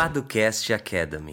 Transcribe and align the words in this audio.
Paducast 0.00 0.72
Academy. 0.72 1.30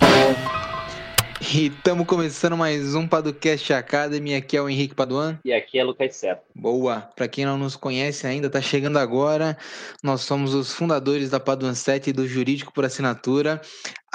E 1.53 1.67
estamos 1.67 2.05
começando 2.05 2.57
mais 2.57 2.95
um 2.95 3.07
Paducast 3.07 3.71
Academy. 3.71 4.35
Aqui 4.35 4.57
é 4.57 4.61
o 4.61 4.67
Henrique 4.67 4.93
Paduan. 4.93 5.39
E 5.45 5.53
aqui 5.53 5.79
é 5.79 5.85
Lucas 5.85 6.17
Seto. 6.17 6.41
Boa! 6.53 7.09
Para 7.15 7.29
quem 7.29 7.45
não 7.45 7.57
nos 7.57 7.77
conhece 7.77 8.27
ainda, 8.27 8.47
está 8.47 8.59
chegando 8.59 8.99
agora. 8.99 9.57
Nós 10.03 10.19
somos 10.19 10.53
os 10.53 10.73
fundadores 10.73 11.29
da 11.29 11.39
Paduan 11.39 11.73
7 11.73 12.09
e 12.09 12.13
do 12.13 12.27
Jurídico 12.27 12.73
por 12.73 12.83
Assinatura 12.83 13.61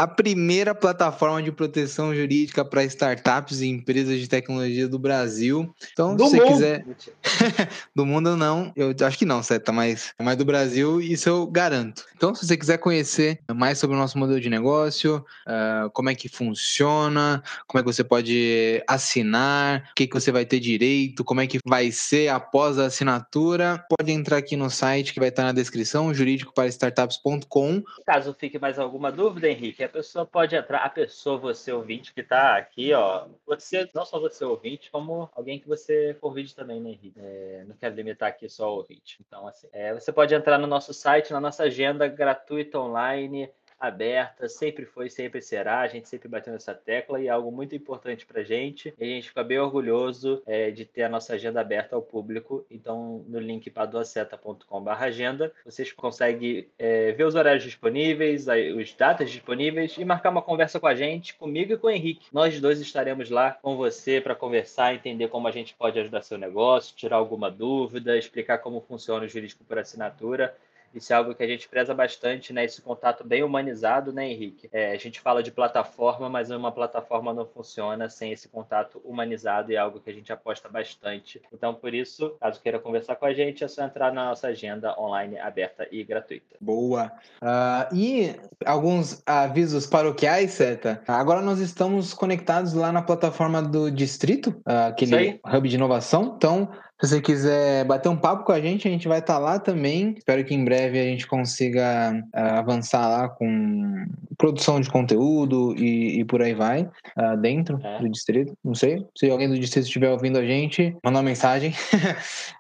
a 0.02 0.06
primeira 0.08 0.74
plataforma 0.74 1.40
de 1.40 1.52
proteção 1.52 2.12
jurídica 2.12 2.64
para 2.64 2.82
startups 2.82 3.60
e 3.60 3.68
empresas 3.68 4.18
de 4.18 4.28
tecnologia 4.28 4.88
do 4.88 4.98
Brasil. 4.98 5.72
Então, 5.92 6.16
do 6.16 6.26
se 6.26 6.38
você 6.38 6.42
mundo. 6.42 6.52
quiser. 6.52 6.84
do 7.94 8.04
mundo 8.04 8.36
não, 8.36 8.72
eu 8.74 8.92
acho 9.06 9.16
que 9.16 9.24
não, 9.24 9.44
certo? 9.44 9.72
Mas, 9.72 10.12
mas 10.20 10.36
do 10.36 10.44
Brasil, 10.44 11.00
isso 11.00 11.28
eu 11.28 11.46
garanto. 11.46 12.04
Então, 12.16 12.34
se 12.34 12.44
você 12.44 12.56
quiser 12.56 12.78
conhecer 12.78 13.38
mais 13.54 13.78
sobre 13.78 13.94
o 13.94 13.98
nosso 13.98 14.18
modelo 14.18 14.40
de 14.40 14.50
negócio, 14.50 15.24
uh, 15.46 15.88
como 15.90 16.10
é 16.10 16.16
que 16.16 16.28
funciona, 16.28 17.40
como 17.68 17.78
é 17.78 17.84
que 17.84 17.92
você 17.92 18.02
pode 18.02 18.82
assinar, 18.88 19.88
o 19.92 19.94
que, 19.94 20.08
que 20.08 20.14
você 20.14 20.32
vai 20.32 20.44
ter 20.44 20.58
direito, 20.58 21.22
como 21.22 21.40
é 21.40 21.46
que 21.46 21.60
vai 21.64 21.92
ser 21.92 22.28
após 22.28 22.76
a 22.76 22.86
assinatura, 22.86 23.84
pode 23.88 24.10
entrar 24.10 24.38
aqui 24.38 24.56
no 24.56 24.68
site 24.68 25.12
que 25.12 25.20
vai 25.20 25.28
estar 25.28 25.44
na 25.44 25.52
descrição, 25.52 26.12
jurídicoparastartups.com. 26.12 27.84
Caso 28.04 28.34
fique 28.36 28.58
mais 28.58 28.80
alguma 28.80 29.12
dúvida, 29.12 29.48
Henrique, 29.48 29.82
que 29.82 29.84
a 29.84 29.91
pessoa 29.92 30.26
pode 30.26 30.56
entrar, 30.56 30.78
a 30.78 30.88
pessoa, 30.88 31.38
você 31.38 31.72
ouvinte 31.72 32.12
que 32.12 32.20
está 32.20 32.56
aqui, 32.56 32.92
ó, 32.92 33.26
você, 33.46 33.88
não 33.94 34.04
só 34.04 34.18
você 34.18 34.44
ouvinte, 34.44 34.90
como 34.90 35.30
alguém 35.34 35.60
que 35.60 35.68
você 35.68 36.14
convide 36.20 36.54
também, 36.54 36.80
né, 36.80 36.90
Henrique? 36.90 37.20
É, 37.20 37.64
não 37.68 37.76
quero 37.76 37.94
limitar 37.94 38.28
aqui 38.30 38.48
só 38.48 38.72
o 38.72 38.76
ouvinte. 38.78 39.18
Então, 39.26 39.46
assim, 39.46 39.68
é, 39.72 39.92
você 39.92 40.12
pode 40.12 40.34
entrar 40.34 40.58
no 40.58 40.66
nosso 40.66 40.92
site, 40.94 41.32
na 41.32 41.40
nossa 41.40 41.64
agenda 41.64 42.08
gratuita 42.08 42.78
online, 42.78 43.50
aberta, 43.82 44.48
sempre 44.48 44.86
foi, 44.86 45.10
sempre 45.10 45.42
será. 45.42 45.80
A 45.80 45.88
gente 45.88 46.08
sempre 46.08 46.28
bateu 46.28 46.52
nessa 46.52 46.72
tecla 46.72 47.20
e 47.20 47.26
é 47.26 47.30
algo 47.30 47.50
muito 47.50 47.74
importante 47.74 48.24
para 48.24 48.40
a 48.40 48.44
gente. 48.44 48.94
E 48.98 49.04
a 49.04 49.06
gente 49.06 49.28
fica 49.28 49.42
bem 49.42 49.58
orgulhoso 49.58 50.40
é, 50.46 50.70
de 50.70 50.84
ter 50.84 51.02
a 51.02 51.08
nossa 51.08 51.34
agenda 51.34 51.60
aberta 51.60 51.96
ao 51.96 52.02
público. 52.02 52.64
Então, 52.70 53.24
no 53.26 53.40
link 53.40 53.68
paduaceta.com/agenda, 53.70 55.52
vocês 55.64 55.90
conseguem 55.92 56.68
é, 56.78 57.10
ver 57.12 57.24
os 57.24 57.34
horários 57.34 57.64
disponíveis, 57.64 58.46
os 58.76 58.94
datas 58.94 59.30
disponíveis 59.30 59.96
e 59.98 60.04
marcar 60.04 60.30
uma 60.30 60.42
conversa 60.42 60.78
com 60.78 60.86
a 60.86 60.94
gente, 60.94 61.34
comigo 61.34 61.72
e 61.72 61.76
com 61.76 61.88
o 61.88 61.90
Henrique. 61.90 62.26
Nós 62.32 62.60
dois 62.60 62.80
estaremos 62.80 63.30
lá 63.30 63.58
com 63.62 63.76
você 63.76 64.20
para 64.20 64.34
conversar, 64.34 64.94
entender 64.94 65.28
como 65.28 65.48
a 65.48 65.50
gente 65.50 65.74
pode 65.74 65.98
ajudar 65.98 66.22
seu 66.22 66.38
negócio, 66.38 66.94
tirar 66.94 67.16
alguma 67.16 67.50
dúvida, 67.50 68.16
explicar 68.16 68.58
como 68.58 68.80
funciona 68.80 69.24
o 69.24 69.28
jurídico 69.28 69.64
por 69.64 69.78
assinatura 69.78 70.54
isso 70.94 71.12
é 71.12 71.16
algo 71.16 71.34
que 71.34 71.42
a 71.42 71.46
gente 71.46 71.68
preza 71.68 71.94
bastante, 71.94 72.52
né? 72.52 72.64
Esse 72.64 72.82
contato 72.82 73.24
bem 73.24 73.42
humanizado, 73.42 74.12
né, 74.12 74.30
Henrique? 74.30 74.68
É, 74.72 74.92
a 74.92 74.96
gente 74.98 75.20
fala 75.20 75.42
de 75.42 75.50
plataforma, 75.50 76.28
mas 76.28 76.50
uma 76.50 76.72
plataforma 76.72 77.32
não 77.32 77.46
funciona 77.46 78.08
sem 78.08 78.32
esse 78.32 78.48
contato 78.48 79.00
humanizado 79.04 79.72
e 79.72 79.74
é 79.74 79.78
algo 79.78 80.00
que 80.00 80.10
a 80.10 80.12
gente 80.12 80.32
aposta 80.32 80.68
bastante. 80.68 81.40
Então, 81.52 81.74
por 81.74 81.94
isso, 81.94 82.36
caso 82.40 82.60
queira 82.60 82.78
conversar 82.78 83.16
com 83.16 83.26
a 83.26 83.32
gente, 83.32 83.64
é 83.64 83.68
só 83.68 83.84
entrar 83.84 84.12
na 84.12 84.26
nossa 84.26 84.48
agenda 84.48 84.98
online 84.98 85.38
aberta 85.38 85.86
e 85.90 86.02
gratuita. 86.04 86.56
Boa! 86.60 87.12
Uh, 87.42 87.94
e 87.94 88.36
alguns 88.64 89.22
avisos 89.26 89.86
paroquiais, 89.86 90.52
Seta? 90.52 91.02
Agora 91.06 91.40
nós 91.40 91.58
estamos 91.58 92.14
conectados 92.14 92.72
lá 92.72 92.92
na 92.92 93.02
plataforma 93.02 93.62
do 93.62 93.90
Distrito, 93.90 94.50
uh, 94.66 94.88
aquele 94.88 95.40
hub 95.44 95.68
de 95.68 95.76
inovação. 95.76 96.34
Então, 96.36 96.70
se 97.02 97.08
você 97.08 97.20
quiser 97.20 97.84
bater 97.84 98.08
um 98.08 98.16
papo 98.16 98.44
com 98.44 98.52
a 98.52 98.60
gente, 98.60 98.86
a 98.86 98.90
gente 98.90 99.08
vai 99.08 99.18
estar 99.18 99.34
tá 99.34 99.38
lá 99.40 99.58
também. 99.58 100.14
Espero 100.16 100.44
que 100.44 100.54
em 100.54 100.64
breve 100.64 101.00
a 101.00 101.02
gente 101.02 101.26
consiga 101.26 102.14
uh, 102.32 102.58
avançar 102.58 103.08
lá 103.08 103.28
com 103.28 104.06
produção 104.38 104.80
de 104.80 104.88
conteúdo 104.88 105.74
e, 105.76 106.20
e 106.20 106.24
por 106.24 106.40
aí 106.40 106.54
vai, 106.54 106.82
uh, 106.82 107.36
dentro 107.40 107.80
é. 107.82 107.98
do 107.98 108.08
distrito. 108.08 108.56
Não 108.64 108.74
sei. 108.74 109.04
Se 109.16 109.28
alguém 109.28 109.48
do 109.48 109.58
distrito 109.58 109.86
estiver 109.86 110.10
ouvindo 110.10 110.38
a 110.38 110.44
gente, 110.44 110.96
manda 111.02 111.18
uma 111.18 111.24
mensagem. 111.24 111.74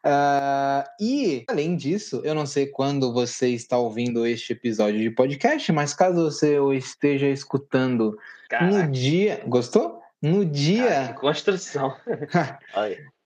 uh, 0.04 0.82
e, 1.00 1.44
além 1.48 1.76
disso, 1.76 2.20
eu 2.24 2.34
não 2.34 2.44
sei 2.44 2.66
quando 2.66 3.12
você 3.12 3.50
está 3.50 3.78
ouvindo 3.78 4.26
este 4.26 4.54
episódio 4.54 4.98
de 4.98 5.10
podcast, 5.10 5.70
mas 5.70 5.94
caso 5.94 6.24
você 6.24 6.58
o 6.58 6.72
esteja 6.72 7.28
escutando 7.28 8.18
Caraca. 8.48 8.86
no 8.86 8.90
dia. 8.90 9.40
Gostou? 9.46 10.01
No 10.22 10.44
dia. 10.44 11.08
Ah, 11.10 11.12
construção. 11.14 11.96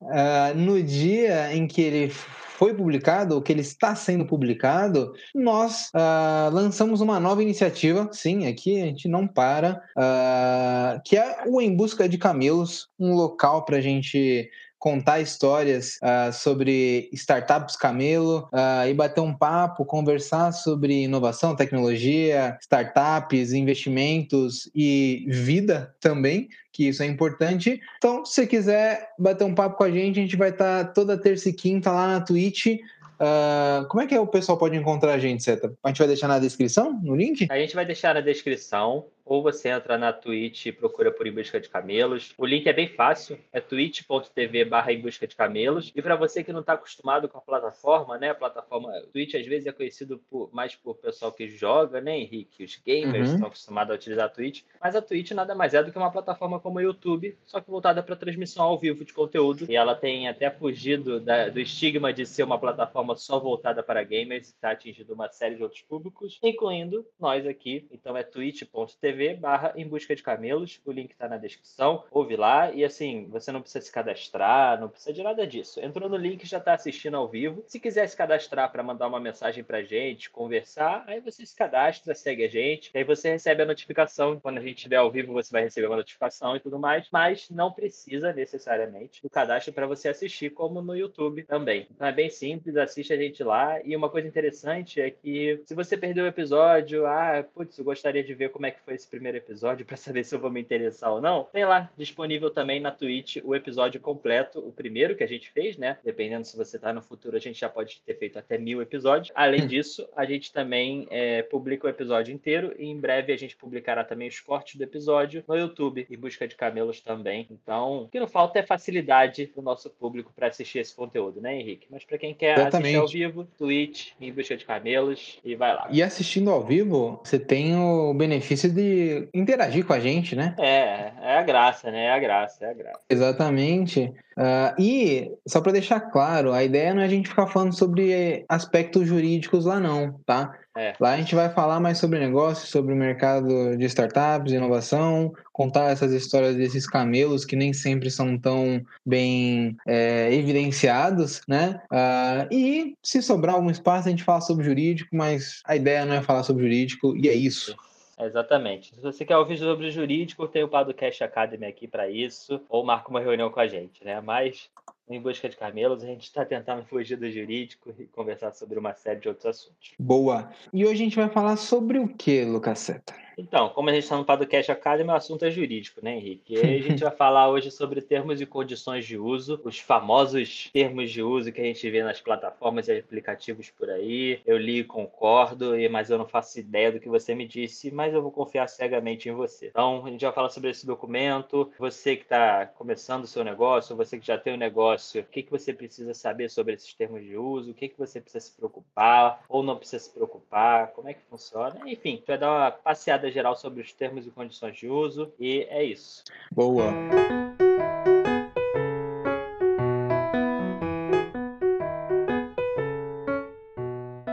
uh, 0.01 0.55
no 0.57 0.83
dia 0.83 1.55
em 1.55 1.67
que 1.67 1.83
ele 1.83 2.09
foi 2.57 2.73
publicado, 2.73 3.35
ou 3.35 3.43
que 3.43 3.53
ele 3.53 3.61
está 3.61 3.95
sendo 3.95 4.25
publicado, 4.25 5.13
nós 5.35 5.91
uh, 5.95 6.51
lançamos 6.51 7.03
uma 7.03 7.21
nova 7.21 7.43
iniciativa, 7.43 8.09
sim, 8.13 8.47
aqui 8.47 8.81
a 8.81 8.87
gente 8.87 9.09
não 9.09 9.29
para, 9.29 9.83
uh, 9.95 11.01
que 11.05 11.19
é 11.19 11.45
o 11.47 11.61
Em 11.61 11.77
Busca 11.77 12.09
de 12.09 12.17
Camelos, 12.17 12.89
um 12.99 13.15
local 13.15 13.67
para 13.67 13.77
a 13.77 13.81
gente 13.81 14.51
contar 14.87 15.21
histórias 15.21 15.97
uh, 15.97 16.33
sobre 16.33 17.11
startups 17.13 17.75
camelo 17.75 18.49
uh, 18.53 18.89
e 18.89 18.95
bater 18.95 19.21
um 19.21 19.37
papo, 19.37 19.85
conversar 19.85 20.53
sobre 20.53 21.03
inovação, 21.03 21.57
tecnologia, 21.57 22.57
startups, 22.61 23.53
investimentos 23.53 24.71
e 24.73 25.27
vida 25.29 25.93
também, 25.99 26.49
que 26.73 26.87
isso 26.87 27.03
é 27.03 27.07
importante. 27.07 27.81
Então, 27.99 28.25
se 28.25 28.35
você 28.35 28.47
quiser 28.47 29.09
bater 29.19 29.43
um 29.43 29.57
papo 29.57 29.77
com 29.77 29.83
a 29.83 29.91
gente, 29.91 30.21
a 30.21 30.23
gente 30.23 30.37
vai 30.37 30.51
estar 30.51 30.93
toda 30.93 31.21
terça 31.21 31.49
e 31.49 31.53
quinta 31.53 31.91
lá 31.91 32.07
na 32.07 32.21
Twitch. 32.21 32.67
Uh, 32.67 33.89
como 33.89 34.05
é 34.05 34.07
que 34.07 34.17
o 34.17 34.27
pessoal 34.29 34.57
pode 34.57 34.77
encontrar 34.77 35.15
a 35.15 35.19
gente, 35.19 35.43
Seta? 35.43 35.75
A 35.83 35.89
gente 35.89 35.99
vai 35.99 36.07
deixar 36.07 36.29
na 36.29 36.39
descrição, 36.39 36.93
no 37.03 37.17
link? 37.17 37.49
A 37.51 37.59
gente 37.59 37.75
vai 37.75 37.85
deixar 37.85 38.15
na 38.15 38.21
descrição 38.21 39.07
ou 39.27 39.43
você 39.43 39.69
entra 39.69 39.99
na 39.99 40.13
Twitch 40.13 40.67
e 40.67 40.73
procura 40.73 41.11
por 41.11 41.27
Em 41.27 41.33
Busca 41.33 41.61
de 41.61 41.69
Camelos. 41.69 42.33
O 42.39 42.47
link 42.47 42.67
é 42.69 42.73
bem 42.73 42.87
fácil, 42.87 43.39
é 43.53 43.61
twitch.tv 43.61 44.65
barra 44.65 44.93
Em 44.93 45.01
Busca 45.01 45.27
de 45.27 45.35
Camelos. 45.35 45.93
E 45.95 46.01
para 46.01 46.15
você 46.15 46.45
que 46.45 46.53
não 46.53 46.61
está 46.61 46.75
acostumado 46.75 47.29
com 47.29 47.37
a 47.37 47.41
plataforma, 47.41 48.17
né? 48.17 48.31
A 48.31 48.35
plataforma 48.35 48.93
Twitch 49.13 49.35
às 49.35 49.45
vezes 49.45 49.67
é 49.67 49.73
conhecido 49.73 50.19
por, 50.31 50.49
mais 50.55 50.77
por 50.77 50.95
pessoal 50.97 51.33
que 51.33 51.49
joga, 51.49 52.01
né, 52.01 52.17
Henrique? 52.17 52.63
Os 52.63 52.77
gamers 52.77 53.29
uhum. 53.29 53.35
estão 53.35 53.49
acostumados 53.49 53.91
a 53.91 53.97
utilizar 53.97 54.27
a 54.27 54.29
Twitch. 54.29 54.63
Mas 54.81 54.95
a 54.95 55.03
Twitch 55.03 55.33
nada 55.33 55.55
mais 55.57 55.75
é 55.75 55.83
do 55.83 55.91
que 55.91 55.99
uma 55.99 56.13
plataforma 56.13 56.61
como 56.61 56.79
o 56.79 56.83
YouTube, 56.83 57.37
só 57.45 57.61
que 57.61 57.69
voltada 57.69 58.03
para 58.05 58.15
transmissão 58.15 58.65
ao 58.65 58.79
vivo 58.79 59.05
de 59.05 59.13
conteúdo. 59.13 59.67
E 59.69 59.75
ela 59.75 59.97
tem 59.97 60.29
até 60.29 60.51
fugido 60.51 61.19
da, 61.19 61.49
do 61.49 61.59
estigma 61.59 62.13
de 62.13 62.25
ser 62.25 62.45
uma 62.45 62.61
plataforma 62.61 63.17
só 63.17 63.41
voltada 63.41 63.83
para 63.83 64.05
gamers, 64.05 64.49
está 64.49 64.71
atingindo 64.71 65.13
uma 65.13 65.29
série 65.29 65.57
de 65.57 65.65
outros 65.65 65.83
públicos, 65.83 66.39
incluindo 66.43 67.05
nós 67.19 67.45
aqui. 67.45 67.89
Então 67.91 68.17
é 68.17 68.23
twitch.tv 68.23 69.16
barra 69.35 69.73
em 69.77 69.87
busca 69.87 70.15
de 70.15 70.23
camelos. 70.23 70.81
O 70.85 70.93
link 70.93 71.13
está 71.13 71.29
na 71.29 71.37
descrição. 71.37 72.05
Ouve 72.11 72.37
lá. 72.37 72.73
E 72.73 72.85
assim, 72.85 73.27
você 73.31 73.53
não 73.53 73.61
precisa 73.61 73.85
se 73.85 73.93
cadastrar, 73.93 74.81
não 74.81 74.89
precisa 74.89 75.13
de 75.13 75.23
nada 75.23 75.47
disso. 75.47 75.81
Entrou 75.81 76.09
no 76.09 76.17
link, 76.17 76.47
já 76.47 76.59
está 76.59 76.75
assistindo 76.75 77.17
ao 77.17 77.29
vivo. 77.29 77.65
Se 77.67 77.81
quiser 77.81 78.07
se 78.09 78.17
cadastrar 78.17 78.71
para 78.71 78.83
mandar 78.83 79.07
uma 79.07 79.21
mensagem 79.21 79.63
para 79.65 79.83
gente, 79.83 80.31
conversar, 80.31 81.05
aí 81.07 81.21
você 81.21 81.45
se 81.45 81.55
cadastra, 81.55 82.15
segue 82.15 82.45
a 82.45 82.49
gente. 82.49 82.91
Aí 82.95 83.05
você 83.05 83.31
recebe 83.31 83.63
a 83.63 83.67
notificação. 83.67 84.39
Quando 84.41 84.59
a 84.59 84.63
gente 84.63 84.77
estiver 84.77 84.97
ao 84.97 85.11
vivo, 85.11 85.33
você 85.33 85.53
vai 85.53 85.63
receber 85.63 85.87
uma 85.87 85.97
notificação 85.97 86.57
e 86.57 86.61
tudo 86.61 86.79
mais. 86.79 87.09
Mas 87.11 87.49
não 87.51 87.73
precisa 87.73 88.33
necessariamente 88.33 89.23
do 89.23 89.31
cadastro 89.31 89.73
para 89.73 89.87
você 89.87 90.09
assistir, 90.09 90.51
como 90.51 90.83
no 90.83 90.97
YouTube 90.97 91.43
também. 91.43 91.87
Então 91.91 92.07
é 92.07 92.13
bem 92.13 92.31
simples, 92.31 92.77
assiste 92.77 93.13
a 93.13 93.17
gente 93.17 93.43
lá. 93.43 93.81
E 93.85 93.95
uma 93.97 94.11
coisa 94.11 94.29
interessante 94.29 95.01
é 95.01 95.11
que 95.11 95.61
se 95.65 95.75
você 95.75 95.97
perdeu 95.97 96.25
o 96.25 96.29
episódio, 96.29 97.07
ah, 97.07 97.45
putz, 97.55 97.79
eu 97.79 97.85
gostaria 97.85 98.23
de 98.23 98.35
ver 98.35 98.51
como 98.51 98.67
é 98.67 98.71
que 98.71 98.81
foi 98.81 98.95
esse 98.95 99.06
esse 99.07 99.11
primeiro 99.11 99.39
episódio 99.39 99.87
para 99.87 99.97
saber 99.97 100.25
se 100.25 100.35
eu 100.35 100.41
vou 100.41 100.51
me 100.51 100.61
interessar 100.61 101.13
ou 101.13 101.21
não, 101.21 101.45
tem 101.53 101.65
lá 101.65 101.89
disponível 101.97 102.51
também 102.51 102.81
na 102.81 102.91
Twitch 102.91 103.37
o 103.45 103.55
episódio 103.55 104.01
completo, 104.01 104.59
o 104.59 104.73
primeiro 104.73 105.15
que 105.15 105.23
a 105.23 105.29
gente 105.29 105.51
fez, 105.51 105.77
né? 105.77 105.97
Dependendo 106.05 106.45
se 106.45 106.57
você 106.57 106.79
tá 106.79 106.93
no 106.93 107.01
futuro, 107.01 107.37
a 107.37 107.41
gente 107.41 107.59
já 107.59 107.69
pode 107.69 108.01
ter 108.05 108.15
feito 108.19 108.39
até 108.39 108.59
mil 108.59 108.83
episódios. 108.83 109.33
Além 109.35 109.63
hum. 109.63 109.67
disso, 109.69 110.09
a 110.17 110.25
gente 110.25 110.53
também 110.53 111.07
é, 111.11 111.43
publica 111.43 111.87
o 111.87 111.91
episódio 111.91 112.35
inteiro 112.35 112.75
e 112.79 112.87
em 112.87 112.99
breve 112.99 113.33
a 113.33 113.37
gente 113.37 113.57
publicará 113.57 114.03
também 114.03 114.29
os 114.29 114.41
cortes 114.41 114.77
do 114.77 114.83
episódio 114.83 115.45
no 115.47 115.57
YouTube, 115.57 116.07
em 116.11 116.19
busca 116.19 116.49
de 116.49 116.57
camelos 116.57 117.01
também. 117.01 117.47
Então, 117.51 118.03
o 118.03 118.09
que 118.09 118.19
não 118.19 118.27
falta 118.27 118.59
é 118.59 118.63
facilidade 118.63 119.53
do 119.55 119.63
nosso 119.63 119.89
público 119.89 120.33
para 120.35 120.49
assistir 120.49 120.81
esse 120.81 120.95
conteúdo, 120.95 121.41
né, 121.41 121.59
Henrique? 121.61 121.87
Mas 121.91 122.05
para 122.05 122.19
quem 122.19 122.35
quer 122.35 122.59
Exatamente. 122.59 122.97
assistir 122.97 123.25
ao 123.25 123.31
vivo, 123.31 123.49
Twitch, 123.57 124.13
em 124.21 124.33
busca 124.33 124.57
de 124.57 124.65
camelos 124.65 125.39
e 125.45 125.55
vai 125.55 125.75
lá. 125.75 125.89
E 125.91 126.03
assistindo 126.03 126.51
ao 126.51 126.65
vivo, 126.65 127.21
você 127.23 127.39
tem 127.39 127.77
o 127.77 128.13
benefício 128.13 128.71
de 128.71 128.96
interagir 129.33 129.85
com 129.85 129.93
a 129.93 130.01
gente, 130.01 130.35
né? 130.35 130.55
É, 130.59 131.13
é 131.23 131.39
a 131.39 131.43
graça, 131.43 131.91
né? 131.91 132.05
É 132.05 132.13
a 132.13 132.19
graça, 132.19 132.65
é 132.65 132.71
a 132.71 132.75
graça. 132.75 133.01
Exatamente. 133.09 134.13
Uh, 134.39 134.79
e, 134.79 135.33
só 135.47 135.63
para 135.63 135.73
deixar 135.73 135.99
claro, 135.99 136.53
a 136.53 136.63
ideia 136.63 136.93
não 136.93 137.01
é 137.01 137.07
a 137.07 137.09
gente 137.09 137.29
ficar 137.29 137.47
falando 137.47 137.75
sobre 137.75 138.45
aspectos 138.49 139.07
jurídicos 139.07 139.65
lá, 139.65 139.81
não, 139.81 140.21
tá? 140.27 140.55
É. 140.77 140.93
Lá 141.01 141.13
a 141.13 141.17
gente 141.17 141.35
vai 141.35 141.49
falar 141.49 141.81
mais 141.81 141.97
sobre 141.97 142.19
negócios, 142.19 142.69
sobre 142.69 142.93
o 142.93 142.97
mercado 142.97 143.75
de 143.79 143.85
startups, 143.87 144.53
inovação, 144.53 145.33
contar 145.51 145.91
essas 145.91 146.13
histórias 146.13 146.55
desses 146.55 146.87
camelos 146.87 147.47
que 147.47 147.57
nem 147.57 147.73
sempre 147.73 148.11
são 148.11 148.39
tão 148.39 148.85
bem 149.05 149.75
é, 149.87 150.29
evidenciados, 150.35 151.41
né? 151.49 151.81
Uh, 151.91 152.55
e 152.55 152.95
se 153.03 153.23
sobrar 153.23 153.55
algum 153.55 153.71
espaço, 153.71 154.07
a 154.07 154.11
gente 154.11 154.23
fala 154.23 154.43
sobre 154.43 154.67
jurídico, 154.67 155.17
mas 155.17 155.63
a 155.65 155.75
ideia 155.75 156.05
não 156.05 156.15
é 156.15 156.21
falar 156.21 156.43
sobre 156.43 156.65
jurídico, 156.65 157.17
e 157.17 157.27
é 157.27 157.35
isso. 157.35 157.75
Exatamente. 158.19 158.95
Se 158.95 159.01
você 159.01 159.25
quer 159.25 159.37
ouvir 159.37 159.59
sobre 159.59 159.91
jurídico, 159.91 160.49
tem 160.49 160.65
o 160.65 160.69
Podcast 160.69 161.23
Academy 161.23 161.67
aqui 161.67 161.87
para 161.87 162.09
isso, 162.09 162.61
ou 162.69 162.85
marca 162.85 163.11
uma 163.11 163.21
reunião 163.21 163.51
com 163.51 163.61
a 163.61 163.67
gente, 163.67 164.03
né? 164.05 164.21
Mas 164.21 164.71
em 165.09 165.21
busca 165.21 165.49
de 165.49 165.57
camelos, 165.57 166.03
a 166.03 166.07
gente 166.07 166.25
está 166.25 166.45
tentando 166.45 166.85
fugir 166.85 167.17
do 167.17 167.31
jurídico 167.31 167.95
e 167.99 168.05
conversar 168.07 168.53
sobre 168.53 168.79
uma 168.79 168.95
série 168.95 169.21
de 169.21 169.29
outros 169.29 169.47
assuntos. 169.47 169.93
Boa. 169.99 170.51
E 170.73 170.85
hoje 170.85 171.03
a 171.03 171.05
gente 171.05 171.17
vai 171.17 171.29
falar 171.29 171.57
sobre 171.57 171.99
o 171.99 172.09
que, 172.09 172.45
Lucas 172.45 172.81
Seta? 172.81 173.27
Então, 173.39 173.69
como 173.69 173.91
a 173.91 173.93
gente 173.93 174.05
está 174.05 174.17
no 174.17 174.25
Podcast 174.25 174.73
Academy, 174.73 175.11
o 175.11 175.15
assunto 175.15 175.45
é 175.45 175.51
jurídico, 175.51 176.01
né, 176.03 176.17
Henrique? 176.17 176.55
E 176.55 176.59
a 176.59 176.83
gente 176.83 177.01
vai 177.05 177.11
falar 177.11 177.51
hoje 177.51 177.71
sobre 177.71 178.01
termos 178.01 178.41
e 178.41 178.47
condições 178.47 179.05
de 179.05 179.19
uso, 179.19 179.61
os 179.63 179.79
famosos 179.79 180.71
termos 180.73 181.11
de 181.11 181.23
uso 181.23 181.53
que 181.53 181.61
a 181.61 181.65
gente 181.65 181.91
vê 181.91 182.03
nas 182.03 182.19
plataformas 182.19 182.89
e 182.89 182.93
aplicativos 182.93 183.69
por 183.71 183.91
aí. 183.91 184.41
Eu 184.47 184.57
li 184.57 184.79
e 184.79 184.85
concordo, 184.85 185.73
mas 185.91 186.09
eu 186.09 186.17
não 186.17 186.27
faço 186.27 186.59
ideia 186.59 186.91
do 186.91 186.99
que 186.99 187.11
você 187.11 187.35
me 187.35 187.47
disse, 187.47 187.91
mas 187.91 188.15
eu 188.15 188.23
vou 188.23 188.31
confiar 188.31 188.69
cegamente 188.69 189.29
em 189.29 189.33
você. 189.33 189.67
Então, 189.67 190.07
a 190.07 190.11
gente 190.11 190.25
vai 190.25 190.33
falar 190.33 190.49
sobre 190.49 190.71
esse 190.71 190.87
documento. 190.87 191.71
Você 191.79 192.17
que 192.17 192.23
está 192.23 192.65
começando 192.65 193.25
o 193.25 193.29
seu 193.29 193.45
negócio, 193.45 193.95
você 193.95 194.19
que 194.19 194.27
já 194.27 194.39
tem 194.39 194.55
um 194.55 194.59
negócio, 194.59 194.96
o 195.21 195.25
que, 195.25 195.43
que 195.43 195.51
você 195.51 195.73
precisa 195.73 196.13
saber 196.13 196.51
sobre 196.51 196.75
esses 196.75 196.93
termos 196.93 197.23
de 197.23 197.37
uso, 197.37 197.71
o 197.71 197.75
que, 197.75 197.89
que 197.89 197.99
você 197.99 198.21
precisa 198.21 198.45
se 198.45 198.53
preocupar 198.53 199.45
ou 199.49 199.63
não 199.63 199.77
precisa 199.77 200.05
se 200.05 200.11
preocupar, 200.11 200.89
como 200.89 201.09
é 201.09 201.15
que 201.15 201.23
funciona. 201.31 201.81
Enfim, 201.87 202.17
gente 202.17 202.27
vai 202.27 202.39
dar 202.39 202.51
uma 202.51 202.71
passeada 202.71 203.31
geral 203.31 203.57
sobre 203.57 203.83
os 203.83 203.93
termos 203.93 204.27
e 204.27 204.31
condições 204.31 204.77
de 204.77 204.89
uso 204.89 205.33
e 205.39 205.67
é 205.71 205.85
isso. 205.85 206.25
Boa. 206.51 206.93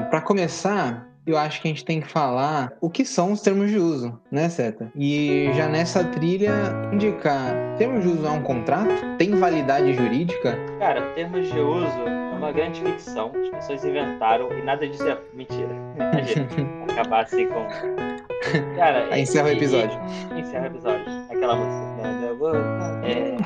Para 0.10 0.22
começar, 0.22 1.13
eu 1.26 1.38
acho 1.38 1.62
que 1.62 1.68
a 1.68 1.72
gente 1.72 1.86
tem 1.86 2.02
que 2.02 2.08
falar 2.08 2.74
o 2.82 2.90
que 2.90 3.06
são 3.06 3.32
os 3.32 3.42
termos 3.42 3.70
de 3.70 3.78
uso, 3.78 4.20
né, 4.32 4.50
Seta? 4.50 4.92
E 4.96 5.50
já 5.54 5.68
nessa 5.68 6.04
trilha, 6.04 6.52
indicar: 6.92 7.54
termos 7.78 8.04
de 8.04 8.10
uso 8.10 8.26
é 8.26 8.30
um 8.30 8.42
contrato? 8.42 8.94
Tem 9.18 9.32
validade 9.32 9.94
jurídica? 9.94 10.58
Cara, 10.80 11.02
termos 11.14 11.48
de 11.52 11.60
uso 11.60 12.08
é 12.08 12.36
uma 12.36 12.52
grande 12.52 12.82
ficção. 12.82 13.32
As 13.36 13.50
pessoas 13.50 13.86
inventaram 13.86 14.52
e 14.52 14.62
nada 14.64 14.88
disso 14.88 15.08
é 15.08 15.18
mentira. 15.34 15.70
Imagina, 15.96 16.48
acabar 16.92 17.24
assim 17.24 17.48
com 17.48 17.66
Cara, 18.76 19.08
Aí 19.10 19.22
encerra 19.22 19.50
e, 19.50 19.54
o 19.54 19.58
episódio. 19.58 20.00
E, 20.36 20.42
encerra 20.42 20.64
o 20.64 20.68
episódio. 20.68 21.06
Aquela 21.30 21.56
música. 21.56 21.84
Né? 23.02 23.38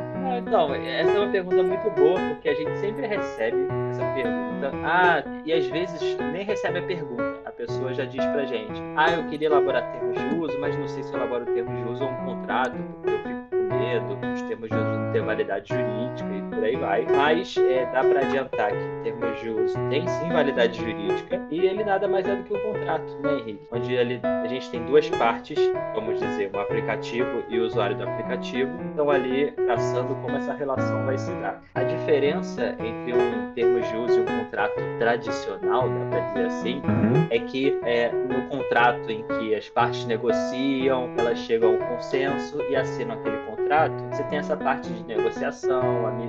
Então, 0.38 0.74
essa 0.74 1.10
é 1.10 1.18
uma 1.18 1.32
pergunta 1.32 1.62
muito 1.62 1.90
boa, 1.90 2.18
porque 2.30 2.48
a 2.48 2.54
gente 2.54 2.76
sempre 2.78 3.06
recebe 3.06 3.56
essa 3.90 4.04
pergunta. 4.14 4.70
Ah, 4.84 5.22
e 5.44 5.52
às 5.52 5.66
vezes 5.66 6.16
nem 6.32 6.44
recebe 6.44 6.78
a 6.78 6.82
pergunta. 6.82 7.40
A 7.44 7.50
pessoa 7.50 7.94
já 7.94 8.04
diz 8.04 8.24
pra 8.26 8.44
gente: 8.44 8.80
Ah, 8.96 9.12
eu 9.12 9.24
queria 9.28 9.48
elaborar 9.48 9.90
termos 9.92 10.16
de 10.16 10.34
uso, 10.36 10.58
mas 10.60 10.76
não 10.76 10.86
sei 10.88 11.02
se 11.02 11.12
eu 11.12 11.18
elaboro 11.18 11.44
termos 11.46 11.76
de 11.76 11.90
uso 11.90 12.04
ou 12.04 12.10
um 12.10 12.24
contrato, 12.24 12.76
porque 12.76 13.10
eu 13.10 13.18
fico 13.22 13.45
medo, 13.78 14.18
os 14.34 14.42
termos 14.42 14.68
de 14.68 14.76
uso 14.76 15.12
têm 15.12 15.22
validade 15.22 15.68
jurídica 15.68 16.32
e 16.32 16.42
por 16.54 16.64
aí 16.64 16.76
vai. 16.76 17.06
Mas 17.06 17.56
é, 17.56 17.86
dá 17.92 18.02
para 18.02 18.20
adiantar 18.20 18.70
que 18.70 19.02
termos 19.04 19.40
de 19.40 19.50
uso 19.50 19.74
tem 19.90 20.06
sim 20.06 20.28
validade 20.28 20.78
jurídica 20.78 21.46
e 21.50 21.60
ele 21.60 21.84
nada 21.84 22.08
mais 22.08 22.26
é 22.26 22.34
do 22.34 22.42
que 22.42 22.54
um 22.54 22.60
contrato, 22.60 23.16
né, 23.22 23.38
Henrique? 23.38 23.60
Onde 23.70 23.94
ele, 23.94 24.20
a 24.22 24.46
gente 24.46 24.70
tem 24.70 24.84
duas 24.84 25.08
partes, 25.10 25.58
vamos 25.94 26.20
dizer, 26.20 26.50
o 26.52 26.58
aplicativo 26.58 27.42
e 27.48 27.58
o 27.58 27.64
usuário 27.64 27.96
do 27.96 28.04
aplicativo, 28.04 28.70
estão 28.90 29.10
ali 29.10 29.52
traçando 29.52 30.14
como 30.16 30.36
essa 30.36 30.54
relação 30.54 31.04
vai 31.04 31.18
se 31.18 31.30
dar. 31.34 31.62
A 31.74 31.82
diferença 31.82 32.76
entre 32.78 33.12
um 33.12 33.52
termo 33.54 33.80
de 33.80 33.96
uso 33.96 34.18
e 34.18 34.22
um 34.22 34.44
contrato 34.44 34.80
tradicional, 34.98 35.88
dá 35.88 36.06
para 36.10 36.20
dizer 36.20 36.46
assim, 36.46 36.76
uhum. 36.76 37.26
é 37.30 37.38
que 37.38 37.78
é, 37.84 38.10
no 38.10 38.48
contrato 38.48 39.10
em 39.10 39.22
que 39.22 39.54
as 39.54 39.68
partes 39.68 40.04
negociam, 40.06 41.12
elas 41.16 41.38
chegam 41.38 41.70
a 41.70 41.72
um 41.72 41.78
consenso 41.78 42.62
e 42.70 42.76
assinam 42.76 43.14
aquele 43.14 43.38
contrato, 43.38 43.65
você 44.10 44.22
tem 44.24 44.38
essa 44.38 44.56
parte 44.56 44.88
de 44.88 45.02
negociação, 45.04 45.82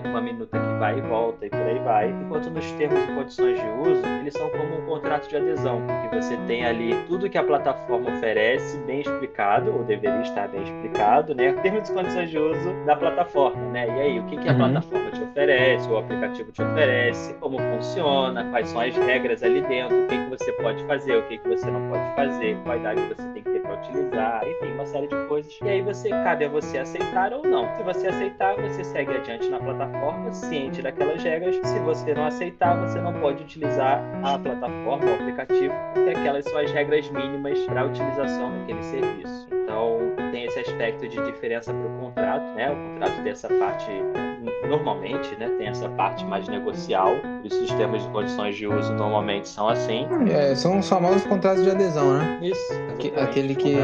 uma 0.06 0.22
minuta 0.22 0.60
que 0.60 0.80
vai 0.80 0.98
e 0.98 1.02
volta 1.02 1.46
e 1.46 1.50
por 1.50 1.60
aí 1.60 1.80
vai. 1.80 2.10
Enquanto 2.10 2.50
nos 2.50 2.72
termos 2.74 3.00
e 3.04 3.08
condições 3.14 3.60
de 3.60 3.68
uso, 3.90 4.06
eles 4.20 4.34
são 4.34 4.50
como 4.50 4.78
um 4.78 4.86
contrato 4.86 5.30
de 5.30 5.38
adesão, 5.38 5.82
que 6.02 6.16
você 6.16 6.36
tem 6.48 6.66
ali 6.66 6.96
tudo 7.08 7.30
que 7.30 7.38
a 7.38 7.44
plataforma 7.44 8.10
oferece 8.10 8.78
bem 8.80 9.02
explicado, 9.02 9.72
ou 9.74 9.84
deveria 9.84 10.22
estar 10.22 10.48
bem 10.48 10.64
explicado, 10.64 11.36
né? 11.36 11.54
Termos 11.62 11.90
e 11.90 11.94
condições 11.94 12.30
de 12.30 12.38
uso 12.38 12.74
da 12.86 12.96
plataforma, 12.96 13.62
né? 13.72 13.88
E 13.88 14.02
aí, 14.02 14.20
o 14.20 14.24
que, 14.26 14.38
que 14.38 14.50
a 14.50 14.52
uhum. 14.54 14.58
plataforma 14.58 15.12
te 15.12 15.22
oferece, 15.22 15.90
o 15.90 15.98
aplicativo 15.98 16.52
te 16.52 16.62
oferece, 16.62 17.34
como 17.36 17.60
funciona, 17.60 18.44
quais 18.50 18.68
são 18.70 18.82
as 18.82 18.96
regras 18.96 19.44
ali 19.44 19.62
dentro, 19.62 20.04
o 20.04 20.08
que, 20.08 20.18
que 20.18 20.30
você 20.30 20.52
pode 20.54 20.84
fazer, 20.86 21.18
o 21.18 21.24
que, 21.28 21.38
que 21.38 21.48
você 21.48 21.70
não 21.70 21.90
pode 21.90 22.16
fazer, 22.16 22.58
qual 22.64 22.78
idade 22.78 23.02
você 23.02 23.28
tem 23.34 23.44
que 23.44 23.52
ter 23.52 23.57
para 23.68 23.76
utilizar, 23.82 24.48
enfim, 24.48 24.74
uma 24.74 24.86
série 24.86 25.08
de 25.08 25.16
coisas. 25.28 25.60
E 25.62 25.70
aí 25.70 25.82
você 25.82 26.10
cabe 26.10 26.46
a 26.46 26.50
você 26.50 26.78
aceitar 26.78 27.34
ou 27.34 27.44
não. 27.44 27.68
Se 27.76 27.84
você 27.84 28.08
aceitar, 28.08 28.56
você 28.56 28.84
segue 28.84 29.12
adiante 29.12 29.50
na 29.50 29.60
plataforma, 29.60 30.32
ciente 30.32 30.82
daquelas 30.82 31.22
regras. 31.22 31.56
Se 31.64 31.80
você 31.80 32.14
não 32.14 32.26
aceitar, 32.26 32.76
você 32.88 33.00
não 33.00 33.14
pode 33.20 33.44
utilizar 33.44 34.02
a 34.24 34.40
plataforma, 34.40 35.06
o 35.06 35.14
aplicativo, 35.16 35.74
porque 35.94 36.10
aquelas 36.12 36.46
são 36.46 36.58
as 36.58 36.72
regras 36.72 37.10
mínimas 37.10 37.60
para 37.66 37.82
a 37.82 37.86
utilização 37.86 38.52
daquele 38.58 38.84
serviço. 38.84 39.48
Então, 39.52 40.00
tem 40.38 40.46
esse 40.46 40.60
aspecto 40.60 41.08
de 41.08 41.18
diferença 41.24 41.74
para 41.74 41.88
o 41.88 42.00
contrato, 42.00 42.56
né? 42.56 42.70
O 42.70 42.76
contrato 42.76 43.24
tem 43.24 43.32
essa 43.32 43.48
parte 43.48 43.90
normalmente, 44.68 45.36
né, 45.38 45.50
tem 45.58 45.68
essa 45.68 45.88
parte 45.90 46.26
mais 46.26 46.48
negocial, 46.48 47.16
os 47.44 47.72
termos 47.74 48.04
de 48.04 48.10
condições 48.10 48.56
de 48.56 48.68
uso 48.68 48.94
normalmente 48.94 49.48
são 49.48 49.70
assim. 49.70 50.06
É, 50.30 50.54
são 50.56 50.80
os 50.80 50.90
famosos 50.90 51.24
contratos 51.24 51.64
de 51.64 51.72
adesão, 51.72 52.18
né? 52.18 52.40
Isso. 52.42 52.74
Aquele 53.16 53.56
que 53.56 53.76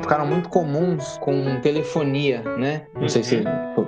ficaram 0.00 0.26
muito 0.26 0.48
comuns 0.48 1.18
com 1.18 1.60
telefonia, 1.60 2.42
né? 2.56 2.86
Não 2.94 3.02
uhum. 3.02 3.08
sei 3.08 3.22
se 3.22 3.36
uhum. 3.36 3.86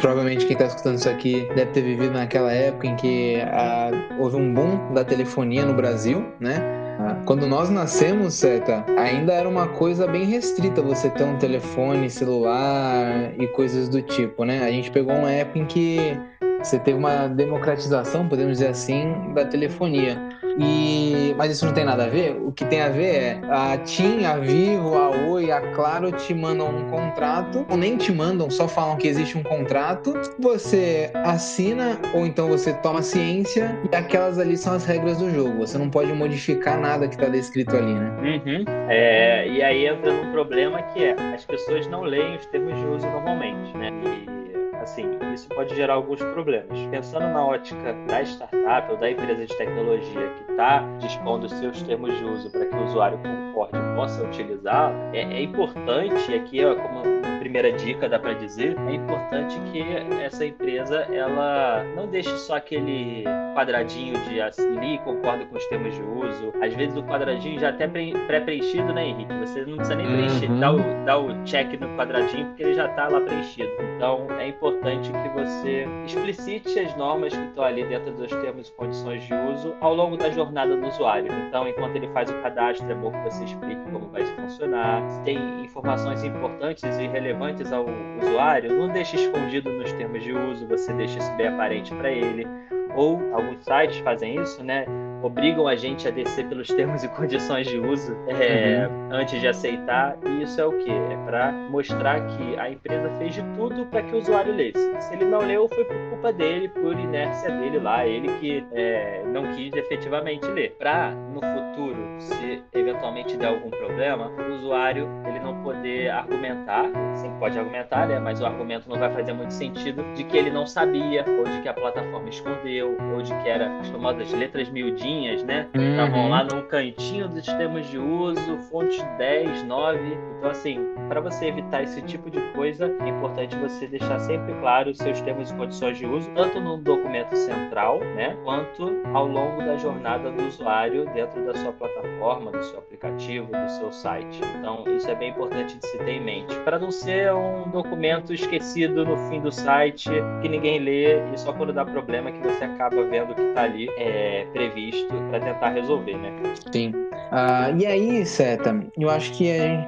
provavelmente 0.00 0.44
quem 0.44 0.52
está 0.52 0.66
escutando 0.66 0.98
isso 0.98 1.08
aqui 1.08 1.48
deve 1.54 1.72
ter 1.72 1.80
vivido 1.80 2.12
naquela 2.12 2.52
época 2.52 2.86
em 2.86 2.96
que 2.96 3.40
a, 3.40 3.90
houve 4.18 4.36
um 4.36 4.52
boom 4.52 4.92
da 4.92 5.04
telefonia 5.04 5.64
no 5.64 5.74
Brasil, 5.74 6.26
né? 6.38 6.87
Quando 7.24 7.46
nós 7.46 7.70
nascemos, 7.70 8.34
Seta, 8.34 8.84
ainda 8.96 9.32
era 9.32 9.48
uma 9.48 9.68
coisa 9.68 10.06
bem 10.06 10.24
restrita 10.24 10.82
você 10.82 11.08
ter 11.10 11.24
um 11.24 11.36
telefone 11.36 12.10
celular 12.10 13.32
e 13.38 13.46
coisas 13.48 13.88
do 13.88 14.02
tipo, 14.02 14.44
né? 14.44 14.64
A 14.64 14.70
gente 14.70 14.90
pegou 14.90 15.14
uma 15.14 15.30
época 15.30 15.58
em 15.58 15.66
que 15.66 16.18
você 16.62 16.78
teve 16.78 16.98
uma 16.98 17.28
democratização, 17.28 18.28
podemos 18.28 18.54
dizer 18.54 18.68
assim, 18.68 19.32
da 19.34 19.44
telefonia. 19.44 20.27
E, 20.58 21.34
mas 21.36 21.52
isso 21.52 21.64
não 21.64 21.72
tem 21.72 21.84
nada 21.84 22.04
a 22.04 22.08
ver. 22.08 22.36
O 22.42 22.50
que 22.50 22.64
tem 22.64 22.80
a 22.80 22.88
ver 22.88 23.14
é 23.14 23.40
a 23.48 23.78
TIM, 23.78 24.24
a 24.24 24.36
Vivo, 24.36 24.96
a 24.96 25.10
Oi, 25.28 25.50
a 25.52 25.60
Claro 25.72 26.10
te 26.10 26.34
mandam 26.34 26.68
um 26.68 26.90
contrato, 26.90 27.64
ou 27.68 27.76
nem 27.76 27.96
te 27.96 28.12
mandam, 28.12 28.50
só 28.50 28.66
falam 28.66 28.96
que 28.96 29.06
existe 29.06 29.38
um 29.38 29.42
contrato. 29.42 30.14
Você 30.38 31.10
assina, 31.14 31.98
ou 32.12 32.26
então 32.26 32.48
você 32.48 32.72
toma 32.74 33.02
ciência, 33.02 33.78
e 33.90 33.94
aquelas 33.94 34.38
ali 34.38 34.56
são 34.56 34.74
as 34.74 34.84
regras 34.84 35.18
do 35.18 35.30
jogo. 35.30 35.58
Você 35.58 35.78
não 35.78 35.88
pode 35.88 36.12
modificar 36.12 36.78
nada 36.80 37.06
que 37.06 37.14
está 37.14 37.28
descrito 37.28 37.76
ali, 37.76 37.94
né? 37.94 38.10
Uhum. 38.22 38.64
É, 38.88 39.46
e 39.46 39.62
aí 39.62 39.86
entra 39.86 40.12
num 40.12 40.32
problema 40.32 40.82
que 40.82 41.04
é 41.04 41.14
as 41.34 41.44
pessoas 41.44 41.86
não 41.86 42.02
leem 42.02 42.36
os 42.36 42.46
termos 42.46 42.78
de 42.78 42.86
uso 42.86 43.06
normalmente, 43.06 43.76
né? 43.76 43.90
E 44.04 44.76
assim, 44.76 45.18
isso 45.34 45.48
pode 45.50 45.74
gerar 45.74 45.94
alguns 45.94 46.22
problemas. 46.22 46.78
Pensando 46.90 47.26
na 47.28 47.44
ótica 47.44 47.94
da 48.06 48.22
startup 48.22 48.90
ou 48.90 48.96
da 48.96 49.10
empresa 49.10 49.46
de 49.46 49.56
tecnologia 49.56 50.32
que 50.36 50.47
está 50.58 50.80
dispondo 50.98 51.44
os 51.44 51.52
seus 51.52 51.80
termos 51.82 52.18
de 52.18 52.24
uso 52.24 52.50
para 52.50 52.66
que 52.66 52.74
o 52.74 52.84
usuário 52.84 53.16
concorde 53.18 53.78
e 53.78 53.94
possa 53.94 54.24
utilizar, 54.24 54.92
é, 55.12 55.20
é 55.20 55.42
importante, 55.42 56.34
aqui 56.34 56.60
é 56.60 56.74
como 56.74 57.02
primeira 57.38 57.70
dica, 57.72 58.08
dá 58.08 58.18
para 58.18 58.32
dizer, 58.34 58.76
é 58.88 58.94
importante 58.94 59.56
que 59.70 59.80
essa 60.20 60.44
empresa 60.44 61.06
ela 61.12 61.84
não 61.94 62.08
deixe 62.08 62.36
só 62.38 62.56
aquele 62.56 63.24
quadradinho 63.54 64.18
de 64.24 64.40
ali 64.40 64.98
concordo 64.98 65.46
com 65.46 65.56
os 65.56 65.64
termos 65.66 65.94
de 65.94 66.02
uso. 66.02 66.52
Às 66.60 66.74
vezes 66.74 66.96
o 66.96 67.02
quadradinho 67.04 67.58
já 67.60 67.68
até 67.68 67.86
pré-preenchido, 67.86 68.92
né, 68.92 69.06
Henrique? 69.06 69.32
Você 69.34 69.64
não 69.64 69.76
precisa 69.76 69.94
nem 69.94 70.06
preencher, 70.06 70.50
uhum. 70.50 70.60
dá, 70.60 70.72
o, 70.72 71.04
dá 71.04 71.18
o 71.18 71.44
check 71.44 71.80
no 71.80 71.96
quadradinho 71.96 72.46
porque 72.46 72.64
ele 72.64 72.74
já 72.74 72.86
está 72.86 73.08
lá 73.08 73.20
preenchido. 73.20 73.70
Então 73.96 74.26
é 74.38 74.48
importante 74.48 75.10
que 75.10 75.28
você 75.28 75.86
explicite 76.04 76.78
as 76.78 76.96
normas 76.96 77.32
que 77.32 77.44
estão 77.44 77.64
ali 77.64 77.84
dentro 77.84 78.12
dos 78.12 78.28
termos 78.28 78.68
e 78.68 78.72
condições 78.72 79.22
de 79.22 79.34
uso 79.34 79.74
ao 79.80 79.94
longo 79.94 80.16
da 80.16 80.30
jornada 80.30 80.47
do 80.76 80.86
usuário. 80.86 81.32
Então, 81.46 81.68
enquanto 81.68 81.96
ele 81.96 82.08
faz 82.08 82.30
o 82.30 82.34
cadastro, 82.42 82.90
é 82.90 82.94
bom 82.94 83.10
que 83.10 83.30
você 83.30 83.44
explique 83.44 83.82
como 83.90 84.08
vai 84.08 84.24
funcionar. 84.24 85.08
Se 85.08 85.22
tem 85.22 85.64
informações 85.64 86.24
importantes 86.24 86.84
e 86.98 87.06
relevantes 87.06 87.72
ao 87.72 87.86
usuário, 88.20 88.76
não 88.76 88.88
deixe 88.88 89.16
escondido 89.16 89.70
nos 89.70 89.92
termos 89.92 90.22
de 90.22 90.32
uso, 90.32 90.66
você 90.66 90.92
deixa 90.94 91.18
isso 91.18 91.32
bem 91.36 91.48
aparente 91.48 91.94
para 91.94 92.10
ele. 92.10 92.46
Ou 92.94 93.18
alguns 93.34 93.62
sites 93.62 93.98
fazem 93.98 94.40
isso, 94.40 94.62
né? 94.64 94.86
Obrigam 95.22 95.66
a 95.66 95.76
gente 95.76 96.06
a 96.06 96.10
descer 96.10 96.46
pelos 96.48 96.68
termos 96.68 97.02
e 97.02 97.08
condições 97.08 97.66
de 97.66 97.78
uso 97.78 98.16
é, 98.28 98.86
uhum. 98.86 99.08
antes 99.12 99.40
de 99.40 99.48
aceitar. 99.48 100.16
E 100.26 100.42
isso 100.42 100.60
é 100.60 100.64
o 100.64 100.72
que? 100.78 100.90
É 100.90 101.16
para 101.24 101.52
mostrar 101.52 102.26
que 102.26 102.58
a 102.58 102.70
empresa 102.70 103.10
fez 103.18 103.34
de 103.34 103.42
tudo 103.56 103.86
para 103.86 104.02
que 104.02 104.14
o 104.14 104.18
usuário 104.18 104.54
lesse. 104.54 105.00
Se 105.00 105.14
ele 105.14 105.26
não 105.26 105.40
leu, 105.40 105.68
foi 105.68 105.84
por 105.84 105.96
culpa 106.10 106.32
dele, 106.32 106.68
por 106.68 106.98
inércia 106.98 107.50
dele 107.50 107.78
lá, 107.78 108.06
ele 108.06 108.28
que 108.40 108.64
é, 108.72 109.22
não 109.26 109.52
quis 109.54 109.72
efetivamente 109.74 110.46
ler. 110.46 110.76
Para 110.78 111.10
no 111.10 111.40
futuro, 111.40 111.96
se 112.18 112.62
eventualmente 112.72 113.36
der 113.36 113.48
algum 113.48 113.70
problema, 113.70 114.28
o 114.28 114.54
usuário 114.54 115.08
ele 115.26 115.38
não 115.40 115.62
poder 115.62 116.10
argumentar, 116.10 116.84
sim, 117.14 117.30
pode 117.38 117.58
argumentar, 117.58 118.06
né? 118.06 118.18
Mas 118.18 118.40
o 118.40 118.46
argumento 118.46 118.88
não 118.88 118.98
vai 118.98 119.10
fazer 119.12 119.32
muito 119.32 119.52
sentido 119.52 120.02
de 120.14 120.24
que 120.24 120.36
ele 120.36 120.50
não 120.50 120.66
sabia, 120.66 121.24
ou 121.26 121.44
de 121.44 121.60
que 121.60 121.68
a 121.68 121.74
plataforma 121.74 122.28
escondeu, 122.28 122.96
ou 123.14 123.22
de 123.22 123.34
que 123.42 123.48
era 123.48 123.78
as 123.78 123.88
famosas 123.88 124.32
letras 124.32 124.68
miudinhas, 124.70 125.07
né? 125.44 125.66
Uhum. 125.74 125.90
Estavam 125.90 126.28
lá 126.28 126.44
num 126.44 126.62
cantinho 126.62 127.28
dos 127.28 127.46
termos 127.46 127.88
de 127.88 127.98
uso, 127.98 128.58
fonte 128.70 129.02
10, 129.16 129.64
9. 129.64 129.98
Então, 130.38 130.50
assim, 130.50 130.78
para 131.08 131.20
você 131.20 131.46
evitar 131.46 131.82
esse 131.82 132.02
tipo 132.02 132.30
de 132.30 132.40
coisa, 132.52 132.94
é 133.00 133.08
importante 133.08 133.56
você 133.56 133.86
deixar 133.86 134.18
sempre 134.20 134.52
claro 134.54 134.90
os 134.90 134.98
seus 134.98 135.20
termos 135.22 135.50
e 135.50 135.54
condições 135.54 135.98
de 135.98 136.06
uso, 136.06 136.30
tanto 136.34 136.60
no 136.60 136.76
documento 136.76 137.34
central, 137.36 138.00
né? 138.00 138.36
Quanto 138.44 139.00
ao 139.14 139.26
longo 139.26 139.62
da 139.62 139.76
jornada 139.76 140.30
do 140.30 140.46
usuário 140.46 141.06
dentro 141.14 141.44
da 141.44 141.54
sua 141.54 141.72
plataforma, 141.72 142.50
do 142.50 142.62
seu 142.62 142.78
aplicativo, 142.78 143.50
do 143.50 143.70
seu 143.70 143.92
site. 143.92 144.40
Então, 144.58 144.84
isso 144.96 145.10
é 145.10 145.14
bem 145.14 145.30
importante 145.30 145.76
de 145.76 145.86
se 145.86 145.98
ter 145.98 146.12
em 146.12 146.20
mente. 146.20 146.54
Para 146.60 146.78
não 146.78 146.90
ser 146.90 147.32
um 147.32 147.70
documento 147.70 148.32
esquecido 148.32 149.04
no 149.04 149.16
fim 149.28 149.40
do 149.40 149.50
site, 149.50 150.10
que 150.42 150.48
ninguém 150.48 150.78
lê 150.78 151.18
e 151.32 151.38
só 151.38 151.52
quando 151.52 151.72
dá 151.72 151.84
problema 151.84 152.30
que 152.30 152.38
você 152.38 152.64
acaba 152.64 153.02
vendo 153.04 153.34
que 153.34 153.40
está 153.40 153.62
ali 153.62 153.88
é, 153.96 154.46
previsto 154.52 154.97
para 155.30 155.40
tentar 155.40 155.70
resolver, 155.70 156.16
né? 156.16 156.32
Sim. 156.72 156.90
Uh, 156.90 157.76
e 157.76 157.86
aí, 157.86 158.24
Seta, 158.24 158.84
eu 158.96 159.10
acho 159.10 159.32
que 159.32 159.50
é, 159.50 159.86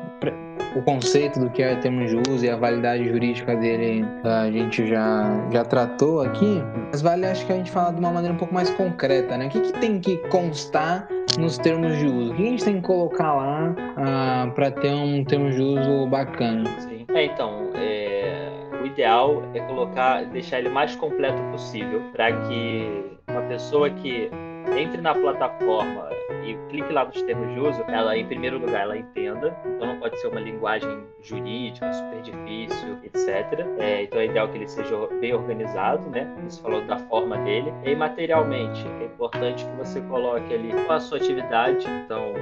o 0.77 0.83
conceito 0.83 1.41
do 1.41 1.51
que 1.51 1.63
é 1.63 1.75
termos 1.77 2.11
de 2.11 2.31
uso 2.31 2.45
e 2.45 2.51
a 2.51 2.57
validade 2.57 3.09
jurídica 3.09 3.57
dele 3.57 4.05
a 4.25 4.51
gente 4.51 4.87
já, 4.87 5.25
já 5.51 5.65
tratou 5.65 6.21
aqui, 6.23 6.63
mas 6.91 7.03
vale 7.03 7.27
acho 7.27 7.47
que 7.47 7.53
a 7.53 7.57
gente 7.57 7.71
falar 7.71 7.93
de 7.93 8.01
uma 8.01 8.11
maneira 8.11 8.35
um 8.35 8.39
pouco 8.39 8.55
mais 8.55 8.71
concreta, 8.71 9.37
né? 9.37 9.47
O 9.47 9.51
que, 9.51 9.61
que 9.61 9.73
tem 9.81 9.99
que 9.99 10.17
constar 10.29 11.09
nos 11.39 11.59
termos 11.59 11.99
de 11.99 12.07
uso? 12.07 12.33
O 12.33 12.37
que 12.37 12.43
a 12.43 12.47
gente 12.47 12.65
tem 12.65 12.77
que 12.77 12.87
colocar 12.87 13.35
lá 13.35 13.75
uh, 13.75 14.51
para 14.53 14.71
ter 14.71 14.93
um 14.93 15.25
termo 15.25 15.51
de 15.51 15.61
uso 15.61 16.07
bacana? 16.07 16.65
Sim. 16.79 17.07
É, 17.13 17.25
então, 17.25 17.71
é, 17.75 18.49
o 18.81 18.87
ideal 18.87 19.43
é 19.55 19.61
colocar, 19.61 20.25
deixar 20.27 20.61
ele 20.61 20.69
mais 20.69 20.95
completo 20.95 21.43
possível 21.51 22.03
para 22.13 22.33
que 22.33 23.19
uma 23.29 23.43
pessoa 23.43 23.91
que 23.91 24.31
entre 24.77 25.01
na 25.01 25.15
plataforma 25.15 26.11
e 26.45 26.57
clique 26.69 26.93
lá 26.93 27.05
nos 27.05 27.21
termos 27.23 27.53
de 27.55 27.61
uso, 27.61 27.83
ela, 27.89 28.17
em 28.17 28.27
primeiro 28.27 28.59
lugar, 28.59 28.83
ela 28.83 28.97
entenda. 28.97 29.57
Então, 29.65 29.89
não 29.89 29.99
pode 29.99 30.19
ser 30.21 30.29
uma 30.29 30.41
linguagem 30.41 31.05
jurídica 31.21 31.93
super 31.93 32.23
difícil, 32.23 32.99
etc. 33.03 33.67
É, 33.79 34.05
então, 34.05 34.21
é 34.21 34.27
ideal 34.27 34.49
que 34.49 34.59
ele 34.59 34.69
seja 34.69 35.07
bem 35.21 35.35
organizado, 35.35 36.09
né? 36.11 36.33
Você 36.45 36.61
falou 36.63 36.81
da 36.83 36.99
forma 36.99 37.37
dele. 37.39 37.73
E 37.85 37.95
materialmente, 37.95 38.87
é 39.01 39.05
importante 39.05 39.65
que 39.65 39.77
você 39.77 40.01
coloque 40.03 40.53
ali 40.53 40.73
qual 40.87 40.97
a 40.97 41.01
sua 41.01 41.19
atividade. 41.19 41.87
Então, 42.05 42.35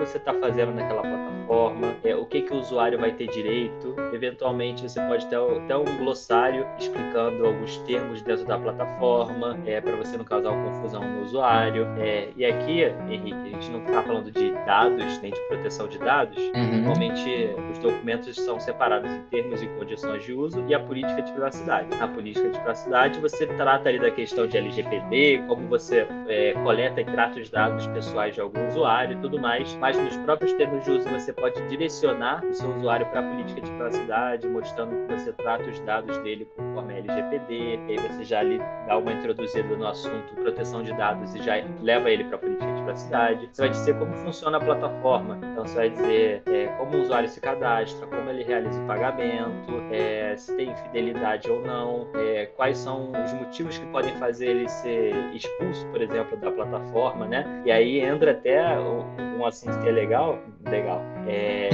você 0.00 0.18
está 0.18 0.32
fazendo 0.34 0.72
naquela 0.72 1.02
plataforma, 1.02 1.94
é, 2.04 2.14
o 2.14 2.24
que, 2.24 2.42
que 2.42 2.52
o 2.52 2.58
usuário 2.58 2.98
vai 2.98 3.12
ter 3.12 3.26
direito. 3.28 3.94
Eventualmente, 4.12 4.82
você 4.82 5.00
pode 5.00 5.26
ter 5.26 5.36
até 5.36 5.76
um 5.76 5.84
glossário 5.98 6.66
explicando 6.78 7.46
alguns 7.46 7.78
termos 7.78 8.22
dentro 8.22 8.44
da 8.46 8.58
plataforma, 8.58 9.58
é, 9.66 9.80
para 9.80 9.96
você 9.96 10.16
não 10.16 10.24
causar 10.24 10.50
confusão 10.50 11.02
no 11.02 11.22
usuário. 11.22 11.86
É, 11.98 12.28
e 12.36 12.44
aqui, 12.44 12.82
Henrique, 13.08 13.34
a 13.34 13.48
gente 13.48 13.70
não 13.70 13.84
está 13.84 14.02
falando 14.02 14.30
de 14.30 14.52
dados, 14.66 15.20
nem 15.20 15.32
de 15.32 15.40
proteção 15.48 15.88
de 15.88 15.98
dados. 15.98 16.38
Uhum. 16.38 16.82
Normalmente, 16.82 17.50
os 17.70 17.78
documentos 17.78 18.36
são 18.36 18.60
separados 18.60 19.10
em 19.10 19.22
termos 19.24 19.62
e 19.62 19.66
condições 19.68 20.24
de 20.24 20.32
uso 20.32 20.64
e 20.68 20.74
a 20.74 20.80
política 20.80 21.22
de 21.22 21.32
privacidade. 21.32 21.88
Na 21.96 22.08
política 22.08 22.48
de 22.48 22.58
privacidade, 22.58 23.20
você 23.20 23.46
trata 23.46 23.88
ali 23.88 23.98
da 23.98 24.10
questão 24.10 24.46
de 24.46 24.56
LGPD, 24.56 25.44
como 25.48 25.66
você 25.68 26.06
é, 26.28 26.52
coleta 26.62 27.00
e 27.00 27.04
trata 27.04 27.38
os 27.38 27.50
dados 27.50 27.86
pessoais 27.88 28.34
de 28.34 28.40
algum 28.40 28.68
usuário 28.68 29.18
e 29.18 29.20
tudo 29.20 29.38
mais 29.38 29.70
mas 29.80 29.89
nos 29.96 30.16
próprios 30.18 30.52
termos 30.54 30.84
de 30.84 30.90
uso 30.90 31.08
você 31.08 31.32
pode 31.32 31.60
direcionar 31.68 32.44
o 32.44 32.54
seu 32.54 32.70
usuário 32.76 33.06
para 33.06 33.20
a 33.20 33.22
política 33.22 33.60
de 33.60 33.70
privacidade, 33.70 34.48
mostrando 34.48 35.06
que 35.06 35.14
você 35.14 35.32
trata 35.32 35.64
os 35.64 35.80
dados 35.80 36.18
dele 36.18 36.48
conforme 36.56 36.94
a 36.94 36.98
LGPD, 36.98 37.54
e 37.88 37.90
aí 37.90 37.96
você 37.98 38.24
já 38.24 38.40
ali 38.40 38.58
dá 38.86 38.98
uma 38.98 39.12
introduzida 39.12 39.76
no 39.76 39.86
assunto 39.86 40.34
proteção 40.34 40.82
de 40.82 40.92
dados 40.92 41.34
e 41.34 41.42
já 41.42 41.54
leva 41.80 42.10
ele 42.10 42.24
para 42.24 42.36
a 42.36 42.38
política 42.38 42.69
de 42.80 42.84
privacidade. 42.84 43.48
Você 43.52 43.62
vai 43.62 43.70
dizer 43.70 43.98
como 43.98 44.12
funciona 44.16 44.56
a 44.58 44.60
plataforma, 44.60 45.38
então 45.42 45.66
você 45.66 45.74
vai 45.74 45.90
dizer 45.90 46.42
é, 46.46 46.66
como 46.78 46.96
o 46.96 47.02
usuário 47.02 47.28
se 47.28 47.40
cadastra, 47.40 48.06
como 48.06 48.28
ele 48.30 48.42
realiza 48.42 48.80
o 48.80 48.86
pagamento, 48.86 49.72
é, 49.90 50.36
se 50.36 50.54
tem 50.56 50.70
infidelidade 50.70 51.50
ou 51.50 51.60
não, 51.60 52.08
é, 52.14 52.46
quais 52.46 52.78
são 52.78 53.12
os 53.12 53.32
motivos 53.32 53.78
que 53.78 53.86
podem 53.86 54.14
fazer 54.16 54.48
ele 54.48 54.68
ser 54.68 55.14
expulso, 55.34 55.86
por 55.88 56.00
exemplo, 56.00 56.36
da 56.38 56.50
plataforma, 56.50 57.26
né? 57.26 57.62
E 57.64 57.70
aí 57.70 58.00
entra 58.00 58.32
até 58.32 58.78
um 58.78 59.44
assunto 59.44 59.78
que 59.80 59.88
é 59.88 59.92
legal, 59.92 60.38
legal, 60.68 61.02
é, 61.30 61.70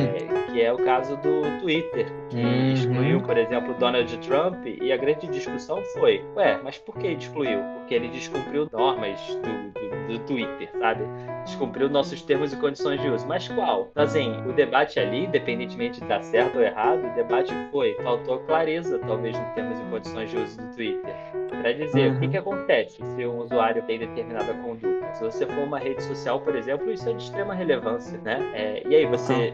que 0.52 0.62
é 0.62 0.72
o 0.72 0.76
caso 0.76 1.16
do 1.16 1.60
Twitter, 1.60 2.06
que 2.30 2.36
uhum. 2.36 2.72
excluiu, 2.72 3.20
por 3.20 3.36
exemplo, 3.36 3.74
Donald 3.74 4.18
Trump, 4.18 4.66
e 4.66 4.92
a 4.92 4.96
grande 4.96 5.26
discussão 5.28 5.82
foi, 5.94 6.24
ué, 6.34 6.58
mas 6.62 6.78
por 6.78 6.96
que 6.96 7.08
excluiu? 7.08 7.60
Porque 7.74 7.94
ele 7.94 8.08
descumpriu 8.08 8.68
normas 8.72 9.20
do, 9.36 9.70
do, 9.72 10.06
do 10.08 10.18
Twitter, 10.20 10.70
sabe? 10.78 11.04
Descumpriu 11.44 11.88
nossos 11.88 12.22
termos 12.22 12.52
e 12.52 12.56
condições 12.56 13.00
de 13.00 13.08
uso. 13.08 13.26
Mas 13.26 13.48
qual? 13.48 13.88
Então, 13.90 14.04
assim, 14.04 14.34
o 14.48 14.52
debate 14.52 14.98
ali, 14.98 15.24
independentemente 15.24 15.98
de 15.98 16.04
estar 16.04 16.22
certo 16.22 16.56
ou 16.56 16.62
errado, 16.62 17.06
o 17.06 17.14
debate 17.14 17.52
foi, 17.70 17.94
faltou 18.02 18.38
clareza, 18.40 18.98
talvez, 19.06 19.38
nos 19.38 19.48
termos 19.50 19.78
e 19.78 19.82
condições 19.84 20.30
de 20.30 20.36
uso 20.36 20.58
do 20.58 20.74
Twitter. 20.74 21.14
Para 21.60 21.72
dizer, 21.72 22.10
uhum. 22.10 22.16
o 22.16 22.20
que, 22.20 22.28
que 22.28 22.36
acontece 22.36 23.02
se 23.02 23.26
um 23.26 23.40
usuário 23.40 23.82
tem 23.82 23.98
determinada 23.98 24.52
conduta? 24.54 25.14
Se 25.14 25.22
você 25.22 25.46
for 25.46 25.64
uma 25.64 25.78
rede 25.78 26.02
social, 26.02 26.40
por 26.40 26.54
exemplo, 26.54 26.90
isso 26.90 27.08
é 27.08 27.12
de 27.12 27.22
extrema 27.22 27.54
relevância, 27.54 28.18
né? 28.18 28.38
É, 28.54 28.82
e 28.86 28.94
aí, 28.94 29.06
você, 29.06 29.45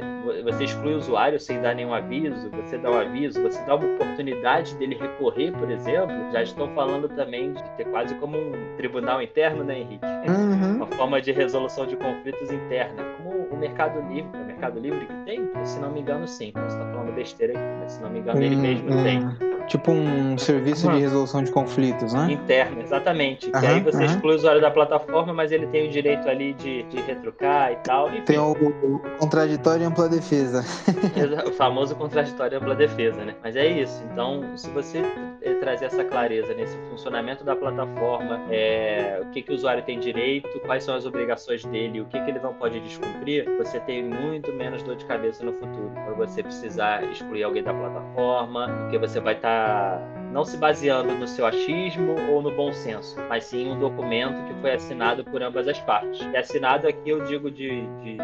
você 0.44 0.64
exclui 0.64 0.94
o 0.94 0.98
usuário 0.98 1.38
sem 1.38 1.60
dar 1.60 1.74
nenhum 1.74 1.92
aviso, 1.92 2.50
você 2.50 2.78
dá 2.78 2.90
um 2.90 2.98
aviso, 2.98 3.42
você 3.42 3.60
dá 3.64 3.76
uma 3.76 3.94
oportunidade 3.94 4.74
dele 4.76 4.96
recorrer, 4.98 5.52
por 5.52 5.70
exemplo, 5.70 6.14
já 6.32 6.42
estão 6.42 6.68
falando 6.74 7.08
também 7.08 7.52
de 7.52 7.62
ter 7.76 7.84
quase 7.86 8.14
como 8.16 8.38
um 8.38 8.76
tribunal 8.76 9.22
interno, 9.22 9.64
né, 9.64 9.80
Henrique? 9.80 10.04
Uhum. 10.28 10.76
Uma 10.76 10.86
forma 10.86 11.20
de 11.20 11.32
resolução 11.32 11.86
de 11.86 11.96
conflitos 11.96 12.50
interna, 12.50 13.02
como 13.16 13.46
o 13.50 13.56
Mercado 13.56 14.00
Livre, 14.08 14.30
o 14.34 14.44
Mercado 14.44 14.78
Livre 14.78 15.06
que 15.06 15.14
tem, 15.24 15.50
se 15.64 15.78
não 15.80 15.90
me 15.90 16.00
engano, 16.00 16.26
sim. 16.26 16.52
Você 16.54 16.76
está 16.76 16.90
falando 16.90 17.12
besteira 17.14 17.52
aqui, 17.52 17.80
mas 17.80 17.92
se 17.92 18.02
não 18.02 18.10
me 18.10 18.20
engano, 18.20 18.38
uhum. 18.38 18.44
ele 18.44 18.56
mesmo 18.56 18.88
tem. 19.02 19.51
Tipo 19.66 19.92
um 19.92 20.36
serviço 20.38 20.86
uhum. 20.88 20.94
de 20.94 21.00
resolução 21.00 21.42
de 21.42 21.50
conflitos, 21.50 22.12
né? 22.12 22.32
Interno, 22.32 22.80
exatamente. 22.80 23.46
Uhum, 23.46 23.52
que 23.52 23.66
aí 23.66 23.80
você 23.80 23.98
uhum. 23.98 24.04
exclui 24.04 24.32
o 24.32 24.36
usuário 24.36 24.60
da 24.60 24.70
plataforma, 24.70 25.32
mas 25.32 25.52
ele 25.52 25.66
tem 25.68 25.88
o 25.88 25.90
direito 25.90 26.28
ali 26.28 26.52
de, 26.54 26.82
de 26.84 27.00
retrucar 27.00 27.72
e 27.72 27.76
tal. 27.76 28.08
Enfim. 28.08 28.22
Tem 28.22 28.38
o, 28.38 28.52
o 28.52 28.98
contraditório 29.18 29.82
e 29.82 29.86
ampla 29.86 30.08
defesa. 30.08 30.64
o 31.46 31.52
famoso 31.52 31.94
contraditório 31.94 32.56
e 32.56 32.58
ampla 32.58 32.74
defesa, 32.74 33.24
né? 33.24 33.34
Mas 33.42 33.56
é 33.56 33.66
isso. 33.66 34.02
Então, 34.12 34.42
se 34.56 34.68
você 34.70 35.02
eh, 35.42 35.54
trazer 35.54 35.86
essa 35.86 36.04
clareza 36.04 36.52
nesse 36.54 36.76
funcionamento 36.90 37.44
da 37.44 37.54
plataforma, 37.54 38.40
é, 38.50 39.20
o 39.22 39.30
que, 39.30 39.42
que 39.42 39.52
o 39.52 39.54
usuário 39.54 39.82
tem 39.82 39.98
direito, 39.98 40.48
quais 40.60 40.84
são 40.84 40.94
as 40.94 41.06
obrigações 41.06 41.64
dele, 41.64 42.00
o 42.00 42.04
que, 42.06 42.20
que 42.20 42.30
ele 42.30 42.38
não 42.40 42.54
pode 42.54 42.80
descumprir, 42.80 43.44
você 43.56 43.80
tem 43.80 44.02
muito 44.02 44.52
menos 44.52 44.82
dor 44.82 44.96
de 44.96 45.04
cabeça 45.04 45.44
no 45.44 45.52
futuro. 45.52 45.90
Quando 45.94 46.16
você 46.16 46.42
precisar 46.42 47.04
excluir 47.04 47.42
alguém 47.42 47.62
da 47.62 47.72
plataforma, 47.72 48.68
porque 48.82 48.98
você 48.98 49.20
vai 49.20 49.34
estar 49.34 49.51
não 50.32 50.44
se 50.44 50.56
baseando 50.56 51.14
no 51.14 51.28
seu 51.28 51.46
achismo 51.46 52.16
ou 52.30 52.40
no 52.40 52.50
bom 52.50 52.72
senso, 52.72 53.16
mas 53.28 53.44
sim 53.44 53.70
um 53.70 53.78
documento 53.78 54.42
que 54.46 54.60
foi 54.60 54.72
assinado 54.72 55.24
por 55.24 55.42
ambas 55.42 55.68
as 55.68 55.78
partes. 55.80 56.20
E 56.32 56.36
assinado 56.36 56.88
aqui 56.88 57.10
eu 57.10 57.24
digo 57.24 57.50
de, 57.50 57.86
de 58.02 58.18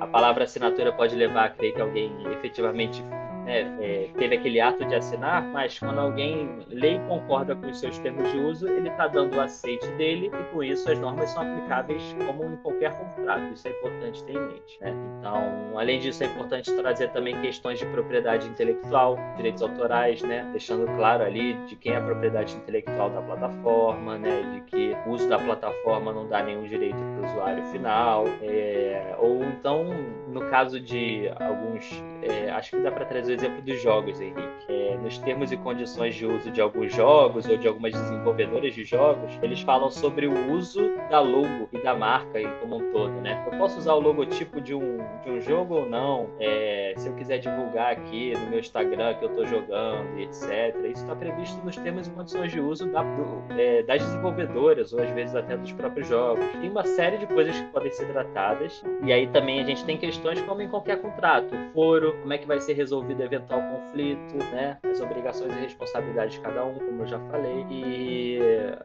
a 0.00 0.06
palavra 0.06 0.44
assinatura 0.44 0.92
pode 0.92 1.16
levar 1.16 1.46
a 1.46 1.50
crer 1.50 1.74
que 1.74 1.80
alguém 1.80 2.12
efetivamente 2.32 3.02
né, 3.44 3.60
é, 3.80 4.08
teve 4.16 4.36
aquele 4.36 4.60
ato 4.60 4.84
de 4.84 4.94
assinar, 4.94 5.42
mas 5.42 5.78
quando 5.78 5.98
alguém 5.98 6.60
lê 6.68 6.96
e 6.96 6.98
concorda 7.00 7.54
com 7.54 7.66
os 7.66 7.78
seus 7.80 7.98
termos 7.98 8.30
de 8.30 8.38
uso, 8.38 8.68
ele 8.68 8.88
está 8.88 9.08
dando 9.08 9.36
o 9.36 9.40
aceite 9.40 9.86
dele 9.92 10.30
e 10.32 10.52
com 10.52 10.62
isso 10.62 10.90
as 10.90 10.98
normas 10.98 11.30
são 11.30 11.42
aplicáveis 11.42 12.02
como 12.26 12.44
em 12.44 12.56
qualquer 12.56 12.92
contrato. 12.96 13.52
Isso 13.52 13.68
é 13.68 13.70
importante 13.70 14.24
ter 14.24 14.32
em 14.32 14.40
mente. 14.40 14.78
Né? 14.80 14.94
Então, 15.18 15.78
além 15.78 16.00
disso, 16.00 16.22
é 16.22 16.26
importante 16.26 16.74
trazer 16.76 17.08
também 17.10 17.40
questões 17.40 17.78
de 17.78 17.86
propriedade 17.86 18.46
intelectual, 18.48 19.16
direitos 19.36 19.62
autorais, 19.62 20.22
né? 20.22 20.48
deixando 20.52 20.86
claro 20.96 21.24
ali 21.24 21.54
de 21.66 21.76
quem 21.76 21.92
é 21.92 21.96
a 21.96 22.00
propriedade 22.00 22.54
intelectual 22.54 23.10
da 23.10 23.22
plataforma, 23.22 24.18
né? 24.18 24.42
de 24.54 24.60
que 24.62 24.96
o 25.06 25.10
uso 25.10 25.28
da 25.28 25.38
plataforma 25.38 26.12
não 26.12 26.28
dá 26.28 26.42
nenhum 26.42 26.64
direito 26.64 26.96
para 26.96 27.26
o 27.26 27.30
usuário 27.30 27.64
final, 27.66 28.24
é... 28.42 29.14
ou 29.18 29.42
então, 29.44 29.84
no 30.28 30.48
caso 30.48 30.80
de 30.80 31.28
alguns, 31.40 32.02
é... 32.22 32.50
acho 32.50 32.70
que 32.70 32.82
dá 32.82 32.90
para 32.90 33.04
trazer 33.04 33.31
exemplo 33.32 33.62
dos 33.62 33.82
jogos, 33.82 34.20
Henrique. 34.20 34.42
É, 34.68 34.96
nos 35.02 35.18
termos 35.18 35.50
e 35.52 35.56
condições 35.56 36.14
de 36.14 36.26
uso 36.26 36.50
de 36.50 36.60
alguns 36.60 36.94
jogos 36.94 37.48
ou 37.48 37.56
de 37.56 37.66
algumas 37.66 37.92
desenvolvedoras 37.92 38.74
de 38.74 38.84
jogos, 38.84 39.38
eles 39.42 39.60
falam 39.60 39.90
sobre 39.90 40.26
o 40.26 40.52
uso 40.52 40.80
da 41.10 41.20
logo 41.20 41.68
e 41.72 41.78
da 41.82 41.94
marca 41.94 42.40
como 42.60 42.76
um 42.76 42.92
todo, 42.92 43.12
né? 43.20 43.42
Eu 43.50 43.58
posso 43.58 43.78
usar 43.78 43.94
o 43.94 44.00
logotipo 44.00 44.60
de 44.60 44.74
um, 44.74 44.98
de 45.24 45.30
um 45.30 45.40
jogo 45.40 45.74
ou 45.74 45.88
não, 45.88 46.30
é, 46.38 46.94
se 46.96 47.08
eu 47.08 47.14
quiser 47.14 47.38
divulgar 47.38 47.92
aqui 47.92 48.32
no 48.34 48.50
meu 48.50 48.60
Instagram 48.60 49.14
que 49.14 49.24
eu 49.24 49.30
estou 49.30 49.46
jogando 49.46 50.18
e 50.18 50.22
etc. 50.24 50.74
Isso 50.90 51.02
está 51.02 51.14
previsto 51.14 51.64
nos 51.64 51.76
termos 51.76 52.06
e 52.06 52.10
condições 52.10 52.52
de 52.52 52.60
uso 52.60 52.90
da, 52.90 53.02
do, 53.02 53.42
é, 53.58 53.82
das 53.82 54.02
desenvolvedoras 54.02 54.92
ou 54.92 55.00
às 55.00 55.10
vezes 55.10 55.34
até 55.34 55.56
dos 55.56 55.72
próprios 55.72 56.08
jogos. 56.08 56.44
Tem 56.60 56.70
uma 56.70 56.84
série 56.84 57.18
de 57.18 57.26
coisas 57.26 57.58
que 57.58 57.66
podem 57.68 57.90
ser 57.90 58.06
tratadas 58.06 58.82
e 59.04 59.12
aí 59.12 59.26
também 59.28 59.60
a 59.60 59.64
gente 59.64 59.84
tem 59.84 59.96
questões 59.96 60.40
como 60.42 60.62
em 60.62 60.68
qualquer 60.68 61.00
contrato, 61.00 61.54
o 61.54 61.72
foro, 61.72 62.16
como 62.20 62.32
é 62.32 62.38
que 62.38 62.46
vai 62.46 62.60
ser 62.60 62.74
resolvido 62.74 63.21
eventual 63.22 63.60
conflito, 63.60 64.36
né? 64.52 64.78
As 64.82 65.00
obrigações 65.00 65.54
e 65.54 65.60
responsabilidades 65.60 66.34
de 66.34 66.40
cada 66.40 66.64
um, 66.64 66.74
como 66.74 67.02
eu 67.02 67.06
já 67.06 67.18
falei. 67.30 67.66
E 67.70 68.38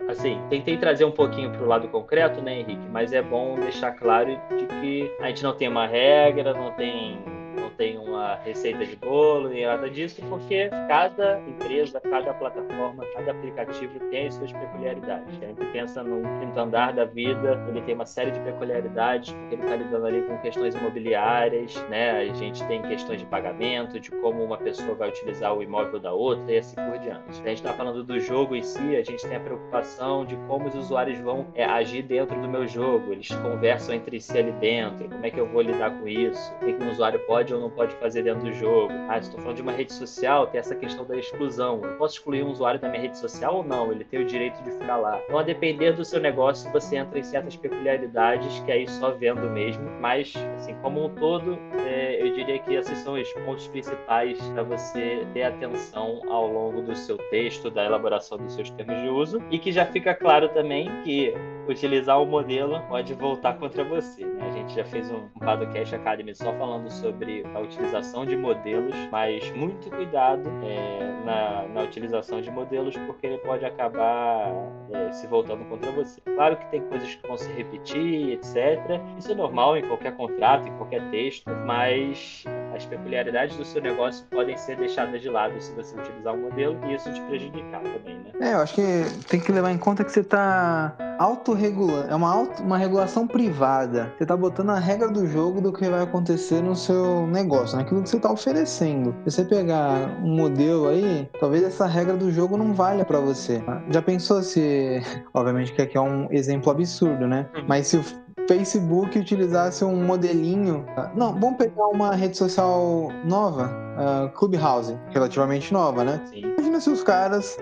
assim, 0.09 0.39
tentei 0.49 0.77
trazer 0.77 1.05
um 1.05 1.11
pouquinho 1.11 1.51
para 1.51 1.63
o 1.63 1.67
lado 1.67 1.87
concreto, 1.87 2.41
né, 2.41 2.59
Henrique? 2.59 2.87
Mas 2.91 3.13
é 3.13 3.21
bom 3.21 3.55
deixar 3.55 3.91
claro 3.93 4.39
de 4.49 4.65
que 4.65 5.11
a 5.21 5.27
gente 5.27 5.43
não 5.43 5.53
tem 5.53 5.67
uma 5.67 5.87
regra, 5.87 6.53
não 6.53 6.71
tem 6.71 7.36
tem 7.77 7.97
uma 7.97 8.35
receita 8.35 8.85
de 8.85 8.95
bolo 8.95 9.49
nem 9.49 9.65
nada 9.65 9.89
disso, 9.89 10.21
porque 10.29 10.69
cada 10.87 11.39
empresa, 11.41 12.01
cada 12.01 12.33
plataforma, 12.33 13.05
cada 13.13 13.31
aplicativo 13.31 13.99
tem 14.11 14.27
as 14.27 14.35
suas 14.35 14.51
peculiaridades. 14.51 15.27
A 15.41 15.45
gente 15.45 15.65
pensa 15.71 16.03
no 16.03 16.21
quinto 16.39 16.59
andar 16.59 16.93
da 16.93 17.05
vida, 17.05 17.63
ele 17.69 17.81
tem 17.81 17.95
uma 17.95 18.05
série 18.05 18.31
de 18.31 18.39
peculiaridades, 18.39 19.33
porque 19.33 19.55
ele 19.55 19.63
está 19.63 19.75
lidando 19.75 20.05
ali 20.05 20.21
com 20.23 20.37
questões 20.39 20.75
imobiliárias, 20.75 21.75
né? 21.89 22.11
A 22.11 22.33
gente 22.33 22.65
tem 22.67 22.81
questões 22.81 23.19
de 23.19 23.25
pagamento, 23.25 23.99
de 23.99 24.11
como 24.11 24.43
uma 24.43 24.57
pessoa 24.57 24.95
vai 24.95 25.09
utilizar 25.09 25.53
o 25.53 25.61
imóvel 25.61 25.99
da 25.99 26.11
outra 26.11 26.51
e 26.51 26.57
assim 26.57 26.75
por 26.75 26.97
diante. 26.99 27.29
A 27.29 27.33
gente 27.33 27.57
está 27.57 27.73
falando 27.73 28.03
do 28.03 28.19
jogo 28.19 28.55
em 28.55 28.63
si, 28.63 28.95
a 28.95 29.03
gente 29.03 29.21
tem 29.21 29.37
a 29.37 29.39
preocupação 29.39 30.25
de 30.25 30.35
como 30.47 30.67
os 30.67 30.75
usuários 30.75 31.19
vão 31.19 31.47
é, 31.53 31.63
agir 31.63 32.01
dentro 32.01 32.39
do 32.41 32.47
meu 32.47 32.67
jogo, 32.67 33.11
eles 33.11 33.29
conversam 33.29 33.95
entre 33.95 34.19
si 34.19 34.37
ali 34.37 34.51
dentro, 34.53 35.07
como 35.09 35.25
é 35.25 35.29
que 35.29 35.39
eu 35.39 35.47
vou 35.47 35.61
lidar 35.61 35.91
com 35.91 36.07
isso, 36.07 36.53
o 36.55 36.65
que 36.65 36.83
um 36.83 36.91
usuário 36.91 37.19
pode 37.27 37.53
ou 37.53 37.66
não 37.67 37.75
pode 37.75 37.93
fazer 37.95 38.23
dentro 38.23 38.43
do 38.43 38.53
jogo. 38.53 38.93
Ah, 39.09 39.17
estou 39.17 39.39
falando 39.39 39.57
de 39.57 39.61
uma 39.61 39.71
rede 39.71 39.93
social, 39.93 40.47
tem 40.47 40.59
essa 40.59 40.75
questão 40.75 41.05
da 41.05 41.15
exclusão. 41.17 41.81
Eu 41.83 41.97
posso 41.97 42.15
excluir 42.15 42.43
um 42.43 42.51
usuário 42.51 42.79
da 42.79 42.87
minha 42.87 43.01
rede 43.01 43.17
social 43.17 43.57
ou 43.57 43.63
não? 43.63 43.91
Ele 43.91 44.03
tem 44.03 44.21
o 44.21 44.25
direito 44.25 44.61
de 44.63 44.71
ficar 44.71 44.97
lá. 44.97 45.19
Então, 45.25 45.37
a 45.37 45.43
depender 45.43 45.91
do 45.91 46.05
seu 46.05 46.19
negócio, 46.19 46.71
você 46.71 46.95
entra 46.97 47.19
em 47.19 47.23
certas 47.23 47.55
peculiaridades 47.55 48.59
que 48.61 48.71
aí 48.71 48.87
só 48.87 49.11
vendo 49.11 49.49
mesmo. 49.49 49.83
Mas, 49.99 50.33
assim, 50.55 50.75
como 50.81 51.05
um 51.05 51.09
todo, 51.09 51.59
é, 51.85 52.21
eu 52.21 52.33
diria 52.33 52.59
que 52.59 52.73
esses 52.73 52.97
são 52.99 53.13
os 53.13 53.31
pontos 53.33 53.67
principais 53.67 54.39
para 54.49 54.63
você 54.63 55.25
ter 55.33 55.43
atenção 55.43 56.21
ao 56.29 56.47
longo 56.47 56.81
do 56.81 56.95
seu 56.95 57.17
texto, 57.29 57.69
da 57.69 57.85
elaboração 57.85 58.37
dos 58.37 58.53
seus 58.53 58.69
termos 58.71 59.01
de 59.01 59.09
uso. 59.09 59.43
E 59.51 59.59
que 59.59 59.71
já 59.71 59.85
fica 59.85 60.15
claro 60.15 60.49
também 60.49 60.89
que 61.03 61.33
utilizar 61.67 62.21
o 62.21 62.25
modelo 62.25 62.81
pode 62.87 63.13
voltar 63.13 63.57
contra 63.57 63.83
você. 63.83 64.25
Né? 64.25 64.47
A 64.47 64.51
gente 64.51 64.73
já 64.73 64.85
fez 64.85 65.11
um, 65.11 65.27
Padocast 65.39 65.95
Academy 65.95 66.33
só 66.35 66.53
falando 66.53 66.89
sobre 66.89 67.43
a 67.53 67.59
utilização 67.59 68.25
de 68.25 68.35
modelos, 68.35 68.95
mas 69.11 69.49
muito 69.51 69.89
cuidado 69.89 70.49
é, 70.63 71.25
na, 71.25 71.67
na, 71.67 71.81
utilização 71.83 72.41
de 72.41 72.49
modelos, 72.51 72.95
porque 73.05 73.27
ele 73.27 73.37
pode 73.39 73.65
acabar 73.65 74.51
é, 74.91 75.11
se 75.11 75.27
voltando 75.27 75.65
contra 75.65 75.91
você. 75.91 76.21
Claro 76.21 76.57
que 76.57 76.65
tem 76.71 76.81
coisas 76.81 77.15
que 77.15 77.27
vão 77.27 77.37
se 77.37 77.51
repetir, 77.53 78.31
etc. 78.31 79.01
Isso 79.17 79.31
é 79.31 79.35
normal 79.35 79.77
em 79.77 79.87
qualquer 79.87 80.15
contrato, 80.15 80.67
em 80.67 80.77
qualquer 80.77 81.09
texto, 81.09 81.49
mas 81.65 82.43
as 82.77 82.85
peculiaridades 82.85 83.57
do 83.57 83.65
seu 83.65 83.81
negócio 83.81 84.25
podem 84.29 84.55
ser 84.57 84.77
deixadas 84.77 85.21
de 85.21 85.29
lado 85.29 85.59
se 85.59 85.73
você 85.73 85.95
utilizar 85.99 86.33
um 86.33 86.43
modelo 86.43 86.77
e 86.85 86.95
isso 86.95 87.11
te 87.11 87.19
prejudicar 87.21 87.81
também, 87.81 88.19
né? 88.19 88.31
É, 88.39 88.53
eu 88.53 88.59
acho 88.59 88.75
que 88.75 88.81
tem 89.27 89.39
que 89.39 89.51
levar 89.51 89.71
em 89.71 89.77
conta 89.77 90.03
que 90.03 90.11
você 90.11 90.21
está 90.21 90.95
autorregulando, 91.17 92.09
é 92.09 92.15
uma, 92.15 92.31
auto, 92.31 92.61
uma 92.61 92.77
regulação 92.77 93.27
privada. 93.27 94.13
Você 94.17 94.23
está 94.23 94.37
botando 94.37 94.69
a 94.69 94.79
regra 94.79 95.09
do 95.09 95.25
jogo 95.25 95.59
do 95.59 95.73
que 95.73 95.89
vai 95.89 96.03
acontecer 96.03 96.61
no 96.61 96.75
seu 96.75 97.25
negócio, 97.27 97.75
naquilo 97.75 98.03
que 98.03 98.09
você 98.09 98.17
está 98.17 98.31
oferecendo. 98.31 99.15
Se 99.25 99.31
você 99.31 99.43
pegar 99.43 100.19
um 100.23 100.35
modelo 100.35 100.87
aí, 100.87 101.27
talvez 101.39 101.63
essa 101.63 101.87
regra 101.87 102.15
do 102.15 102.31
jogo 102.31 102.55
não 102.55 102.73
valha 102.73 103.03
para 103.03 103.19
você. 103.19 103.63
Já 103.89 104.01
pensou 104.01 104.43
se, 104.43 105.01
obviamente 105.33 105.73
que 105.73 105.81
aqui 105.81 105.97
é 105.97 106.01
um 106.01 106.27
exemplo 106.31 106.71
absurdo, 106.71 107.27
né? 107.27 107.47
Uhum. 107.55 107.63
Mas 107.67 107.87
se 107.87 107.97
o 107.97 108.03
Facebook 108.47 109.19
utilizasse 109.19 109.83
um 109.83 110.03
modelinho. 110.03 110.85
Não, 111.15 111.33
vamos 111.33 111.57
pegar 111.57 111.87
uma 111.87 112.15
rede 112.15 112.37
social 112.37 113.09
nova, 113.25 113.69
uh, 113.97 114.29
Clubhouse, 114.29 114.97
relativamente 115.09 115.73
nova, 115.73 116.03
né? 116.03 116.21
Sim. 116.25 116.41
Imagina 116.57 116.79
se 116.79 116.89
os 116.89 117.03
caras 117.03 117.57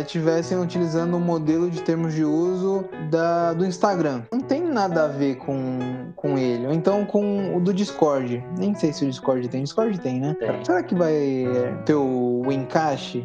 estivessem 0.00 0.58
eh, 0.58 0.60
utilizando 0.60 1.16
um 1.16 1.20
modelo 1.20 1.70
de 1.70 1.82
termos 1.82 2.14
de 2.14 2.24
uso 2.24 2.84
da, 3.10 3.52
do 3.52 3.64
Instagram. 3.64 4.22
Não 4.32 4.40
tem 4.40 4.62
nada 4.62 5.04
a 5.04 5.08
ver 5.08 5.36
com, 5.36 5.78
com 6.16 6.36
ele. 6.38 6.66
Ou 6.66 6.72
então 6.72 7.04
com 7.04 7.56
o 7.56 7.60
do 7.60 7.72
Discord. 7.72 8.44
Nem 8.58 8.74
sei 8.74 8.92
se 8.92 9.04
o 9.04 9.08
Discord 9.08 9.48
tem. 9.48 9.62
Discord 9.62 9.98
tem, 10.00 10.20
né? 10.20 10.36
Tem. 10.38 10.64
Será 10.64 10.82
que 10.82 10.94
vai 10.94 11.46
ter 11.84 11.94
o, 11.94 12.42
o 12.46 12.52
encaixe 12.52 13.24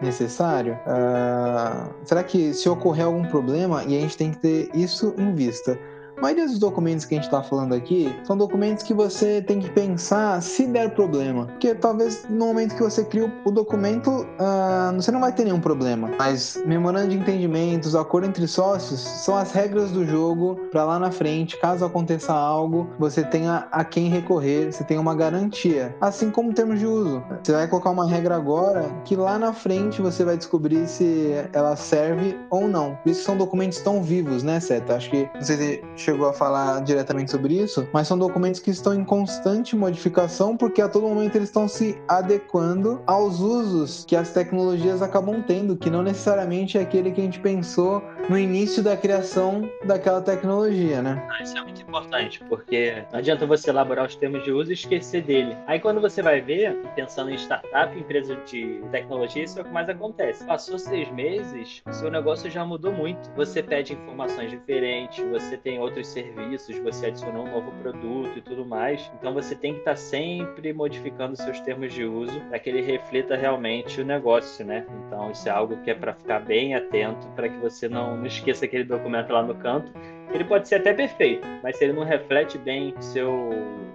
necessário? 0.00 0.78
Uh, 0.86 1.90
será 2.04 2.22
que 2.22 2.52
se 2.52 2.68
ocorrer 2.68 3.06
algum 3.06 3.24
problema, 3.24 3.84
e 3.84 3.96
a 3.96 4.00
gente 4.00 4.16
tem 4.16 4.30
que 4.30 4.38
ter 4.38 4.70
isso 4.74 5.14
em 5.18 5.34
vista, 5.34 5.78
a 6.18 6.20
maioria 6.20 6.46
dos 6.46 6.58
documentos 6.58 7.04
que 7.04 7.14
a 7.14 7.16
gente 7.16 7.26
está 7.26 7.42
falando 7.44 7.72
aqui 7.72 8.12
são 8.24 8.36
documentos 8.36 8.82
que 8.82 8.92
você 8.92 9.40
tem 9.40 9.60
que 9.60 9.70
pensar 9.70 10.42
se 10.42 10.66
der 10.66 10.90
problema. 10.90 11.46
Porque 11.46 11.72
talvez 11.76 12.26
no 12.28 12.46
momento 12.46 12.74
que 12.74 12.82
você 12.82 13.04
cria 13.04 13.32
o 13.44 13.50
documento, 13.52 14.10
uh, 14.10 14.94
você 14.96 15.12
não 15.12 15.20
vai 15.20 15.32
ter 15.32 15.44
nenhum 15.44 15.60
problema. 15.60 16.10
Mas 16.18 16.60
memorando 16.66 17.10
de 17.10 17.16
entendimentos, 17.16 17.94
acordo 17.94 18.26
entre 18.26 18.48
sócios, 18.48 18.98
são 18.98 19.36
as 19.36 19.52
regras 19.52 19.92
do 19.92 20.04
jogo 20.04 20.56
para 20.72 20.84
lá 20.84 20.98
na 20.98 21.12
frente, 21.12 21.56
caso 21.60 21.84
aconteça 21.84 22.32
algo, 22.32 22.90
você 22.98 23.22
tenha 23.22 23.68
a 23.70 23.84
quem 23.84 24.08
recorrer, 24.08 24.72
você 24.72 24.82
tenha 24.82 25.00
uma 25.00 25.14
garantia. 25.14 25.94
Assim 26.00 26.32
como 26.32 26.52
termos 26.52 26.80
de 26.80 26.86
uso. 26.86 27.22
Você 27.44 27.52
vai 27.52 27.68
colocar 27.68 27.90
uma 27.90 28.08
regra 28.08 28.34
agora 28.34 28.90
que 29.04 29.14
lá 29.14 29.38
na 29.38 29.52
frente 29.52 30.02
você 30.02 30.24
vai 30.24 30.36
descobrir 30.36 30.88
se 30.88 31.32
ela 31.52 31.76
serve 31.76 32.36
ou 32.50 32.66
não. 32.66 32.96
Por 33.04 33.10
isso 33.10 33.22
são 33.22 33.36
documentos 33.36 33.78
tão 33.78 34.02
vivos, 34.02 34.42
né, 34.42 34.58
Seta? 34.58 34.96
Acho 34.96 35.10
que 35.10 35.30
não 35.32 35.42
sei 35.42 35.56
se 35.56 36.07
chegou 36.08 36.26
a 36.26 36.32
falar 36.32 36.80
diretamente 36.80 37.30
sobre 37.30 37.52
isso, 37.52 37.86
mas 37.92 38.08
são 38.08 38.16
documentos 38.16 38.60
que 38.60 38.70
estão 38.70 38.94
em 38.94 39.04
constante 39.04 39.76
modificação 39.76 40.56
porque 40.56 40.80
a 40.80 40.88
todo 40.88 41.06
momento 41.06 41.36
eles 41.36 41.50
estão 41.50 41.68
se 41.68 41.98
adequando 42.08 43.02
aos 43.06 43.40
usos 43.40 44.06
que 44.06 44.16
as 44.16 44.30
tecnologias 44.30 45.02
acabam 45.02 45.42
tendo, 45.46 45.76
que 45.76 45.90
não 45.90 46.02
necessariamente 46.02 46.78
é 46.78 46.80
aquele 46.80 47.12
que 47.12 47.20
a 47.20 47.24
gente 47.24 47.40
pensou 47.40 48.02
no 48.28 48.38
início 48.38 48.82
da 48.82 48.96
criação 48.96 49.68
daquela 49.84 50.20
tecnologia, 50.20 51.00
né? 51.00 51.26
Ah, 51.30 51.42
isso 51.42 51.56
é 51.56 51.62
muito 51.62 51.80
importante, 51.80 52.40
porque 52.48 53.02
não 53.10 53.18
adianta 53.18 53.46
você 53.46 53.70
elaborar 53.70 54.06
os 54.06 54.14
termos 54.14 54.44
de 54.44 54.52
uso 54.52 54.70
e 54.70 54.74
esquecer 54.74 55.22
dele. 55.22 55.56
Aí 55.66 55.80
quando 55.80 56.00
você 56.00 56.20
vai 56.20 56.40
ver, 56.40 56.76
pensando 56.94 57.30
em 57.30 57.34
startup, 57.34 57.98
empresa 57.98 58.36
de 58.44 58.82
tecnologia, 58.92 59.44
isso 59.44 59.58
é 59.58 59.62
o 59.62 59.64
que 59.64 59.72
mais 59.72 59.88
acontece. 59.88 60.44
Passou 60.44 60.78
seis 60.78 61.10
meses, 61.12 61.82
o 61.86 61.92
seu 61.92 62.10
negócio 62.10 62.50
já 62.50 62.64
mudou 62.64 62.92
muito. 62.92 63.30
Você 63.34 63.62
pede 63.62 63.94
informações 63.94 64.50
diferentes, 64.50 65.24
você 65.30 65.56
tem 65.56 65.78
outros 65.78 66.08
serviços, 66.08 66.76
você 66.78 67.06
adicionou 67.06 67.46
um 67.46 67.50
novo 67.50 67.72
produto 67.82 68.36
e 68.36 68.42
tudo 68.42 68.64
mais. 68.66 69.10
Então 69.18 69.32
você 69.32 69.54
tem 69.54 69.72
que 69.72 69.78
estar 69.80 69.96
sempre 69.96 70.72
modificando 70.72 71.34
seus 71.34 71.60
termos 71.60 71.94
de 71.94 72.04
uso 72.04 72.38
para 72.48 72.58
que 72.58 72.68
ele 72.68 72.82
reflita 72.82 73.36
realmente 73.36 74.00
o 74.00 74.04
negócio, 74.04 74.64
né? 74.66 74.86
Então 75.06 75.30
isso 75.30 75.48
é 75.48 75.52
algo 75.52 75.78
que 75.82 75.90
é 75.90 75.94
para 75.94 76.12
ficar 76.12 76.40
bem 76.40 76.74
atento 76.74 77.26
para 77.34 77.48
que 77.48 77.56
você 77.58 77.88
não, 77.88 78.17
não 78.18 78.26
esqueça 78.26 78.64
aquele 78.64 78.84
documento 78.84 79.32
lá 79.32 79.42
no 79.42 79.54
canto. 79.54 79.92
Ele 80.32 80.44
pode 80.44 80.68
ser 80.68 80.76
até 80.76 80.92
perfeito, 80.92 81.46
mas 81.62 81.76
se 81.76 81.84
ele 81.84 81.94
não 81.94 82.04
reflete 82.04 82.58
bem 82.58 82.94
seu 83.00 83.50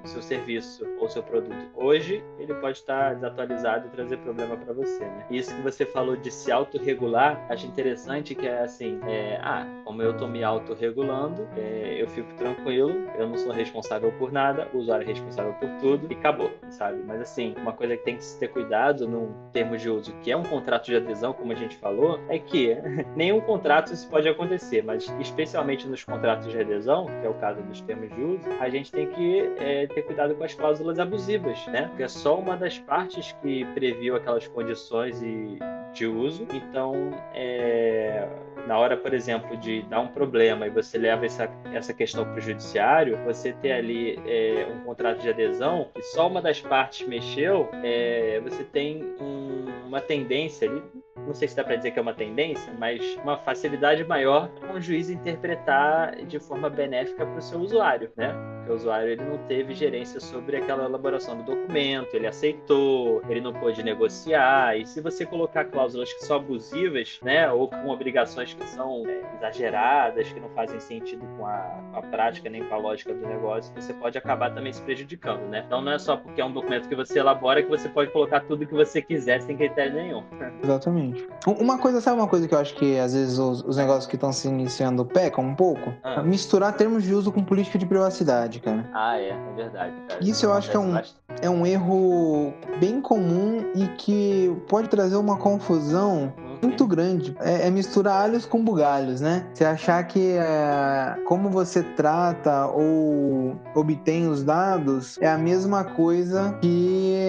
seu 0.06 0.22
serviço 0.22 0.86
ou 1.00 1.08
seu 1.08 1.24
produto 1.24 1.66
hoje, 1.76 2.24
ele 2.38 2.54
pode 2.56 2.78
estar 2.78 3.14
desatualizado 3.16 3.88
e 3.88 3.90
trazer 3.92 4.18
problema 4.18 4.58
para 4.58 4.74
você, 4.74 5.00
né? 5.00 5.26
Isso 5.32 5.56
que 5.56 5.62
você 5.62 5.86
falou 5.86 6.16
de 6.16 6.30
se 6.30 6.52
autorregular, 6.52 7.40
acho 7.50 7.66
interessante 7.66 8.36
que 8.36 8.46
é 8.46 8.64
assim, 8.64 9.00
é, 9.08 9.40
ah, 9.42 9.66
como 9.94 10.02
eu 10.02 10.12
estou 10.12 10.28
me 10.28 10.44
autorregulando, 10.44 11.48
é, 11.56 12.02
eu 12.02 12.08
fico 12.08 12.34
tranquilo, 12.34 12.90
eu 13.16 13.30
não 13.30 13.38
sou 13.38 13.52
responsável 13.52 14.12
por 14.14 14.32
nada, 14.32 14.68
o 14.74 14.80
usuário 14.80 15.04
é 15.04 15.08
responsável 15.08 15.54
por 15.54 15.70
tudo 15.80 16.12
e 16.12 16.16
acabou, 16.16 16.52
sabe? 16.72 17.04
Mas 17.06 17.22
assim, 17.22 17.54
uma 17.60 17.74
coisa 17.74 17.96
que 17.96 18.04
tem 18.04 18.18
que 18.18 18.24
se 18.24 18.40
ter 18.40 18.48
cuidado 18.48 19.08
no 19.08 19.32
termo 19.52 19.78
de 19.78 19.88
uso, 19.88 20.12
que 20.24 20.32
é 20.32 20.36
um 20.36 20.42
contrato 20.42 20.88
de 20.88 20.96
adesão, 20.96 21.32
como 21.32 21.52
a 21.52 21.56
gente 21.56 21.78
falou, 21.78 22.20
é 22.28 22.40
que 22.40 22.76
nenhum 23.16 23.40
contrato 23.40 23.94
isso 23.94 24.10
pode 24.10 24.28
acontecer, 24.28 24.84
mas 24.84 25.08
especialmente 25.20 25.88
nos 25.88 26.04
contratos 26.04 26.50
de 26.50 26.60
adesão, 26.60 27.06
que 27.06 27.28
é 27.28 27.30
o 27.30 27.36
caso 27.36 27.62
dos 27.62 27.80
termos 27.82 28.10
de 28.16 28.24
uso, 28.24 28.50
a 28.60 28.70
gente 28.70 28.92
tem 28.92 29.06
que 29.12 29.42
é, 29.60 29.86
ter 29.86 30.02
cuidado 30.02 30.34
com 30.34 30.44
as 30.44 30.56
cláusulas 30.56 30.98
abusivas, 30.98 31.68
né? 31.68 31.86
Porque 31.90 32.02
é 32.02 32.08
só 32.08 32.40
uma 32.40 32.58
das 32.58 32.80
partes 32.80 33.32
que 33.44 33.64
previu 33.76 34.16
aquelas 34.16 34.48
condições 34.48 35.22
e 35.22 35.60
de 35.94 36.06
uso. 36.06 36.48
Então, 36.54 37.12
é, 37.34 38.28
na 38.68 38.78
hora, 38.78 38.98
por 38.98 39.14
exemplo, 39.14 39.56
de 39.58 39.82
dar 39.84 40.02
um 40.02 40.08
problema 40.08 40.68
e 40.68 40.70
você 40.70 40.98
leva 40.98 41.26
essa, 41.26 41.50
essa 41.74 41.94
questão 41.94 42.24
para 42.26 42.38
o 42.38 42.42
judiciário, 42.42 43.18
você 43.26 43.54
ter 43.54 43.74
ali 43.74 44.20
é, 44.26 44.68
um 44.74 44.84
contrato 44.84 45.22
de 45.22 45.30
adesão 45.30 45.90
e 45.96 46.02
só 46.02 46.28
uma 46.28 46.42
das 46.42 46.60
partes 46.60 47.08
mexeu, 47.08 47.70
é, 47.84 48.40
você 48.42 48.64
tem 48.64 49.04
um 49.20 49.44
uma 49.94 50.02
tendência 50.02 50.68
ali, 50.68 50.82
não 51.26 51.34
sei 51.34 51.48
se 51.48 51.56
dá 51.56 51.64
para 51.64 51.76
dizer 51.76 51.92
que 51.92 52.00
é 52.00 52.02
uma 52.02 52.14
tendência, 52.14 52.72
mas 52.78 53.18
uma 53.24 53.38
facilidade 53.38 54.04
maior 54.04 54.50
para 54.60 54.74
um 54.74 54.82
juiz 54.82 55.10
interpretar 55.10 56.16
de 56.26 56.40
forma 56.40 56.70
benéfica 56.70 57.26
para 57.26 57.38
o 57.38 57.42
seu 57.42 57.60
usuário, 57.60 58.12
né? 58.16 58.34
Porque 58.58 58.72
o 58.72 58.76
usuário 58.76 59.10
ele 59.10 59.24
não 59.24 59.38
teve 59.40 59.74
gerência 59.74 60.20
sobre 60.22 60.58
aquela 60.58 60.86
elaboração 60.86 61.38
do 61.38 61.44
documento, 61.44 62.14
ele 62.14 62.28
aceitou, 62.28 63.22
ele 63.28 63.42
não 63.42 63.52
pôde 63.52 63.84
negociar. 63.84 64.78
E 64.78 64.86
se 64.86 65.02
você 65.02 65.26
colocar 65.26 65.66
cláusulas 65.66 66.14
que 66.14 66.24
são 66.24 66.38
abusivas, 66.38 67.20
né, 67.22 67.52
ou 67.52 67.68
com 67.68 67.90
obrigações 67.90 68.54
que 68.54 68.66
são 68.70 69.04
é, 69.06 69.22
exageradas, 69.36 70.32
que 70.32 70.40
não 70.40 70.50
fazem 70.50 70.80
sentido 70.80 71.26
com 71.38 71.46
a, 71.46 71.84
a, 71.94 72.02
prática 72.02 72.50
nem 72.50 72.64
com 72.64 72.74
a 72.74 72.78
lógica 72.78 73.14
do 73.14 73.28
negócio, 73.28 73.74
você 73.76 73.94
pode 73.94 74.18
acabar 74.18 74.54
também 74.54 74.72
se 74.72 74.82
prejudicando, 74.82 75.42
né? 75.50 75.64
Então 75.66 75.82
não 75.82 75.92
é 75.92 76.00
só 76.00 76.16
porque 76.16 76.40
é 76.40 76.46
um 76.46 76.54
documento 76.54 76.88
que 76.88 76.96
você 76.96 77.20
elabora 77.20 77.62
que 77.62 77.70
você 77.70 77.90
pode 77.90 78.12
colocar 78.12 78.42
tudo 78.42 78.66
que 78.66 78.74
você 78.74 79.02
quiser 79.02 79.42
sem 79.42 79.58
critério 79.58 79.94
nenhum. 79.94 80.24
Exatamente. 80.64 81.13
Uma 81.46 81.78
coisa, 81.78 82.00
sabe 82.02 82.20
uma 82.20 82.28
coisa 82.28 82.48
que 82.48 82.54
eu 82.54 82.60
acho 82.60 82.76
que 82.76 82.98
às 82.98 83.14
vezes 83.14 83.38
os, 83.38 83.64
os 83.64 83.78
negócios 83.78 84.08
que 84.08 84.16
estão 84.16 84.32
se 84.32 84.48
iniciando 84.48 85.06
pecam 85.06 85.44
um 85.44 85.56
pouco? 85.56 85.94
Ah. 86.04 86.22
Misturar 86.22 86.74
termos 86.74 87.04
de 87.04 87.14
uso 87.14 87.32
com 87.32 87.44
política 87.44 87.78
de 87.78 87.86
privacidade, 87.86 88.60
cara. 88.60 88.90
Ah, 88.94 89.18
é, 89.18 89.30
é 89.30 89.54
verdade. 89.56 89.94
Cara. 90.08 90.24
Isso 90.24 90.46
eu 90.46 90.54
acho 90.54 90.70
que 90.70 90.78
é 90.78 90.80
um, 90.80 90.98
é 91.42 91.50
um 91.50 91.66
erro 91.66 92.54
bem 92.80 93.02
comum 93.02 93.66
e 93.76 93.88
que 93.98 94.56
pode 94.68 94.88
trazer 94.88 95.16
uma 95.16 95.38
confusão 95.38 96.34
muito 96.64 96.88
grande. 96.88 97.36
É, 97.40 97.68
é, 97.68 97.70
misturar 97.70 98.24
alhos 98.24 98.46
com 98.46 98.64
bugalhos, 98.64 99.22
né? 99.22 99.46
Você 99.54 99.66
achar 99.66 100.04
que 100.06 100.34
é, 100.38 101.16
como 101.26 101.50
você 101.50 101.84
trata 101.84 102.68
ou 102.68 103.56
obtém 103.76 104.28
os 104.28 104.44
dados 104.44 105.18
é 105.22 105.28
a 105.28 105.38
mesma 105.38 105.84
coisa 105.84 106.58
que 106.62 107.28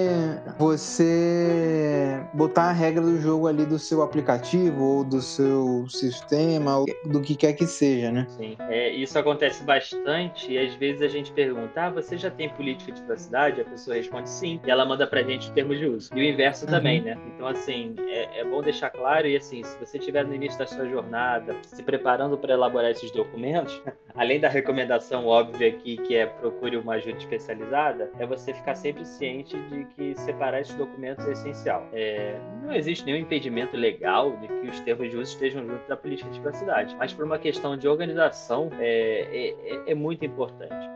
você 0.58 2.20
botar 2.34 2.64
a 2.64 2.72
regra 2.72 3.02
do 3.02 3.20
jogo 3.20 3.46
ali 3.46 3.64
do 3.64 3.78
seu 3.78 4.02
aplicativo 4.02 4.82
ou 4.82 5.04
do 5.04 5.20
seu 5.20 5.86
sistema, 5.88 6.78
ou 6.78 6.86
do 7.06 7.20
que 7.20 7.34
quer 7.34 7.52
que 7.54 7.66
seja, 7.66 8.10
né? 8.10 8.26
Sim, 8.36 8.56
é, 8.68 8.90
isso 8.90 9.18
acontece 9.18 9.62
bastante 9.64 10.52
e 10.52 10.58
às 10.58 10.74
vezes 10.74 11.02
a 11.02 11.08
gente 11.08 11.32
pergunta, 11.32 11.82
ah, 11.82 11.90
você 11.90 12.16
já 12.16 12.30
tem 12.30 12.48
política 12.48 12.92
de 12.92 13.00
privacidade? 13.00 13.60
A 13.60 13.64
pessoa 13.64 13.96
responde 13.96 14.28
sim, 14.28 14.60
e 14.64 14.70
ela 14.70 14.84
manda 14.84 15.06
pra 15.06 15.22
gente 15.22 15.50
termos 15.52 15.78
de 15.78 15.86
uso. 15.86 16.10
E 16.14 16.20
o 16.20 16.24
inverso 16.24 16.64
uhum. 16.64 16.70
também, 16.70 17.00
né? 17.00 17.18
Então, 17.34 17.46
assim, 17.46 17.94
é, 18.08 18.40
é 18.40 18.44
bom 18.44 18.62
deixar 18.62 18.90
claro 18.90 19.23
e 19.26 19.36
assim, 19.36 19.62
se 19.62 19.78
você 19.78 19.98
estiver 19.98 20.24
no 20.24 20.34
início 20.34 20.58
da 20.58 20.66
sua 20.66 20.86
jornada, 20.86 21.56
se 21.62 21.82
preparando 21.82 22.36
para 22.36 22.54
elaborar 22.54 22.90
esses 22.90 23.10
documentos, 23.10 23.82
além 24.14 24.40
da 24.40 24.48
recomendação 24.48 25.26
óbvia 25.26 25.68
aqui, 25.68 25.96
que 25.96 26.14
é 26.14 26.26
procure 26.26 26.76
uma 26.76 26.94
ajuda 26.94 27.18
especializada, 27.18 28.10
é 28.18 28.26
você 28.26 28.52
ficar 28.52 28.74
sempre 28.74 29.04
ciente 29.04 29.56
de 29.56 29.84
que 29.86 30.14
separar 30.20 30.60
esses 30.60 30.74
documentos 30.74 31.26
é 31.26 31.32
essencial. 31.32 31.88
É, 31.92 32.38
não 32.62 32.72
existe 32.72 33.04
nenhum 33.04 33.18
impedimento 33.18 33.76
legal 33.76 34.36
de 34.36 34.48
que 34.48 34.68
os 34.68 34.80
termos 34.80 35.10
de 35.10 35.16
uso 35.16 35.32
estejam 35.32 35.66
junto 35.66 35.86
da 35.88 35.96
política 35.96 36.30
de 36.30 36.40
privacidade, 36.40 36.96
mas 36.96 37.12
por 37.12 37.24
uma 37.24 37.38
questão 37.38 37.76
de 37.76 37.88
organização 37.88 38.70
é, 38.78 39.54
é, 39.86 39.92
é 39.92 39.94
muito 39.94 40.24
importante, 40.24 40.88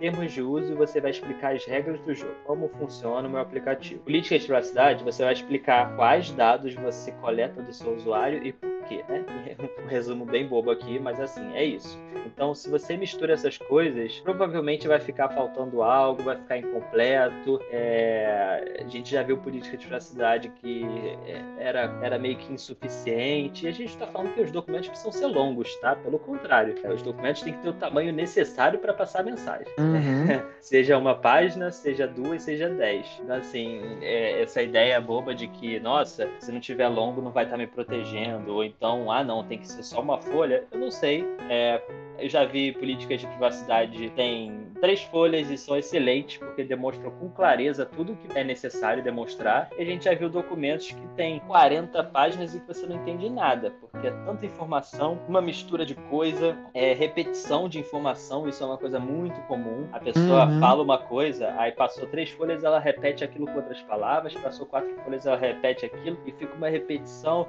termos 0.00 0.32
de 0.32 0.42
uso 0.42 0.74
você 0.74 1.00
vai 1.00 1.10
explicar 1.10 1.54
as 1.54 1.64
regras 1.64 2.00
do 2.00 2.14
jogo, 2.14 2.34
como 2.44 2.68
funciona 2.68 3.28
o 3.28 3.30
meu 3.30 3.40
aplicativo. 3.40 4.02
Política 4.02 4.38
de 4.38 4.44
privacidade 4.44 5.04
você 5.04 5.24
vai 5.24 5.32
explicar 5.32 5.94
quais 5.96 6.30
dados 6.32 6.74
você 6.74 7.12
coleta 7.12 7.62
do 7.62 7.72
seu 7.72 7.94
usuário 7.94 8.44
e 8.44 8.52
por 8.52 8.77
quê, 8.88 9.04
né? 9.08 9.24
Um 9.82 9.86
resumo 9.86 10.24
bem 10.24 10.46
bobo 10.46 10.70
aqui, 10.70 10.98
mas 10.98 11.18
assim, 11.20 11.54
é 11.54 11.64
isso. 11.64 11.98
Então, 12.26 12.54
se 12.54 12.68
você 12.68 12.96
mistura 12.96 13.32
essas 13.32 13.56
coisas, 13.56 14.20
provavelmente 14.20 14.86
vai 14.86 15.00
ficar 15.00 15.28
faltando 15.30 15.82
algo, 15.82 16.22
vai 16.22 16.36
ficar 16.36 16.58
incompleto. 16.58 17.60
É... 17.70 18.82
A 18.84 18.88
gente 18.88 19.10
já 19.10 19.22
viu 19.22 19.38
política 19.38 19.76
de 19.76 19.86
privacidade 19.86 20.48
que 20.60 20.84
é, 21.26 21.42
era, 21.58 21.98
era 22.02 22.18
meio 22.18 22.36
que 22.36 22.52
insuficiente. 22.52 23.66
E 23.66 23.68
a 23.68 23.72
gente 23.72 23.90
está 23.90 24.06
falando 24.06 24.34
que 24.34 24.40
os 24.40 24.50
documentos 24.50 24.88
precisam 24.88 25.12
ser 25.12 25.26
longos, 25.26 25.74
tá? 25.76 25.96
Pelo 25.96 26.18
contrário, 26.18 26.74
os 26.94 27.02
documentos 27.02 27.42
têm 27.42 27.54
que 27.54 27.60
ter 27.60 27.68
o 27.70 27.74
tamanho 27.74 28.12
necessário 28.12 28.78
para 28.78 28.92
passar 28.92 29.20
a 29.20 29.24
mensagem. 29.24 29.66
Uhum. 29.78 30.40
seja 30.60 30.98
uma 30.98 31.14
página, 31.14 31.70
seja 31.70 32.06
duas, 32.06 32.42
seja 32.42 32.68
dez. 32.68 33.06
Então, 33.22 33.36
assim, 33.36 33.80
é, 34.02 34.42
essa 34.42 34.62
ideia 34.62 35.00
boba 35.00 35.34
de 35.34 35.48
que, 35.48 35.80
nossa, 35.80 36.28
se 36.40 36.52
não 36.52 36.60
tiver 36.60 36.88
longo 36.88 37.22
não 37.22 37.30
vai 37.30 37.44
estar 37.44 37.56
tá 37.56 37.58
me 37.58 37.66
protegendo, 37.66 38.52
ou 38.52 38.64
então, 38.78 39.10
ah, 39.10 39.24
não, 39.24 39.42
tem 39.42 39.58
que 39.58 39.66
ser 39.66 39.82
só 39.82 40.00
uma 40.00 40.22
folha. 40.22 40.64
Eu 40.70 40.78
não 40.78 40.90
sei. 40.90 41.24
É, 41.50 41.82
eu 42.16 42.28
já 42.28 42.44
vi 42.44 42.72
políticas 42.72 43.20
de 43.20 43.26
privacidade 43.26 44.10
tem 44.10 44.68
três 44.80 45.02
folhas 45.02 45.50
e 45.50 45.58
são 45.58 45.76
excelentes 45.76 46.38
porque 46.38 46.62
demonstram 46.62 47.10
com 47.12 47.28
clareza 47.30 47.84
tudo 47.84 48.12
o 48.12 48.16
que 48.16 48.38
é 48.38 48.44
necessário 48.44 49.02
demonstrar. 49.02 49.68
E 49.76 49.82
a 49.82 49.84
gente 49.84 50.04
já 50.04 50.14
viu 50.14 50.28
documentos 50.28 50.92
que 50.92 51.08
tem 51.16 51.40
40 51.40 52.04
páginas 52.04 52.54
e 52.54 52.60
que 52.60 52.66
você 52.66 52.86
não 52.86 52.96
entende 52.96 53.28
nada, 53.28 53.72
porque 53.80 54.06
é 54.06 54.10
tanta 54.10 54.46
informação, 54.46 55.18
uma 55.28 55.40
mistura 55.40 55.84
de 55.84 55.94
coisa, 55.94 56.56
é 56.74 56.92
repetição 56.92 57.68
de 57.68 57.80
informação, 57.80 58.48
isso 58.48 58.62
é 58.62 58.66
uma 58.66 58.78
coisa 58.78 59.00
muito 59.00 59.40
comum. 59.42 59.88
A 59.92 59.98
pessoa 59.98 60.46
uhum. 60.46 60.60
fala 60.60 60.82
uma 60.82 60.98
coisa, 60.98 61.52
aí 61.58 61.72
passou 61.72 62.06
três 62.06 62.30
folhas, 62.30 62.62
ela 62.62 62.78
repete 62.78 63.24
aquilo 63.24 63.46
com 63.46 63.56
outras 63.56 63.80
palavras, 63.82 64.34
passou 64.34 64.66
quatro 64.66 64.94
folhas, 65.04 65.26
ela 65.26 65.36
repete 65.36 65.86
aquilo 65.86 66.18
e 66.24 66.32
fica 66.32 66.54
uma 66.54 66.68
repetição. 66.68 67.46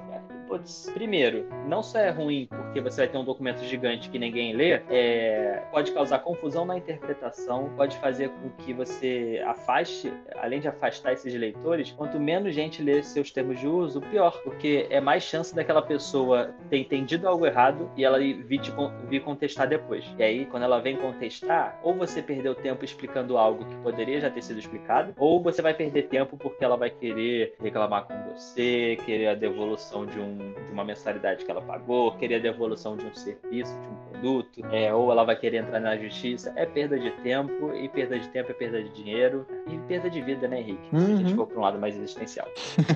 Putz, 0.50 0.90
primeiro, 0.92 1.46
não 1.68 1.80
só 1.80 2.00
é 2.00 2.10
ruim 2.10 2.48
porque 2.50 2.80
você 2.80 3.02
vai 3.02 3.08
ter 3.08 3.16
um 3.16 3.24
documento 3.24 3.62
gigante 3.62 4.10
que 4.10 4.18
ninguém 4.18 4.52
lê, 4.52 4.82
é, 4.90 5.62
pode 5.70 5.92
causar 5.92 6.18
confusão 6.18 6.64
na 6.64 6.76
interpretação, 6.76 7.70
pode 7.76 7.96
fazer 7.98 8.30
com 8.30 8.50
que 8.64 8.72
você 8.72 9.40
afaste, 9.46 10.12
além 10.34 10.58
de 10.58 10.66
afastar 10.66 11.12
esses 11.12 11.32
leitores, 11.34 11.92
quanto 11.92 12.18
menos 12.18 12.52
gente 12.52 12.82
lê 12.82 13.00
seus 13.00 13.30
termos 13.30 13.60
de 13.60 13.68
uso, 13.68 14.00
pior, 14.00 14.42
porque 14.42 14.88
é 14.90 15.00
mais 15.00 15.22
chance 15.22 15.54
daquela 15.54 15.82
pessoa 15.82 16.52
ter 16.68 16.78
entendido 16.78 17.28
algo 17.28 17.46
errado 17.46 17.88
e 17.96 18.04
ela 18.04 18.18
vir, 18.18 18.60
te, 18.60 18.72
vir 19.08 19.22
contestar 19.22 19.68
depois. 19.68 20.04
E 20.18 20.22
aí, 20.24 20.46
quando 20.46 20.64
ela 20.64 20.80
vem 20.80 20.96
contestar, 20.96 21.78
ou 21.80 21.94
você 21.94 22.20
perdeu 22.20 22.56
tempo 22.56 22.84
explicando 22.84 23.38
algo 23.38 23.64
que 23.66 23.76
poderia 23.76 24.20
já 24.20 24.28
ter 24.28 24.42
sido 24.42 24.58
explicado, 24.58 25.14
ou 25.16 25.40
você 25.40 25.62
vai 25.62 25.74
perder 25.74 26.08
tempo 26.08 26.36
porque 26.36 26.64
ela 26.64 26.76
vai 26.76 26.90
querer 26.90 27.54
reclamar 27.62 28.06
com 28.06 28.14
você, 28.32 28.98
querer 29.06 29.28
a 29.28 29.34
devolução 29.36 30.04
de 30.04 30.18
um 30.18 30.39
de 30.66 30.72
uma 30.72 30.84
mensalidade 30.84 31.44
que 31.44 31.50
ela 31.50 31.62
pagou, 31.62 32.12
querer 32.12 32.36
a 32.36 32.38
devolução 32.38 32.96
de 32.96 33.04
um 33.06 33.14
serviço, 33.14 33.72
de 33.80 33.88
um 33.88 34.10
produto, 34.10 34.66
é, 34.72 34.92
ou 34.94 35.10
ela 35.10 35.24
vai 35.24 35.36
querer 35.36 35.58
entrar 35.58 35.80
na 35.80 35.96
justiça. 35.96 36.52
É 36.56 36.66
perda 36.66 36.98
de 36.98 37.10
tempo, 37.22 37.74
e 37.74 37.88
perda 37.88 38.18
de 38.18 38.28
tempo 38.28 38.50
é 38.50 38.54
perda 38.54 38.82
de 38.82 38.90
dinheiro, 38.90 39.46
e 39.66 39.78
perda 39.88 40.08
de 40.10 40.20
vida, 40.20 40.48
né, 40.48 40.60
Henrique? 40.60 40.88
Uhum. 40.92 41.00
Se 41.00 41.12
a 41.12 41.16
gente 41.16 41.30
uhum. 41.30 41.36
for 41.36 41.46
para 41.46 41.58
um 41.58 41.62
lado 41.62 41.78
mais 41.78 41.96
existencial. 41.96 42.48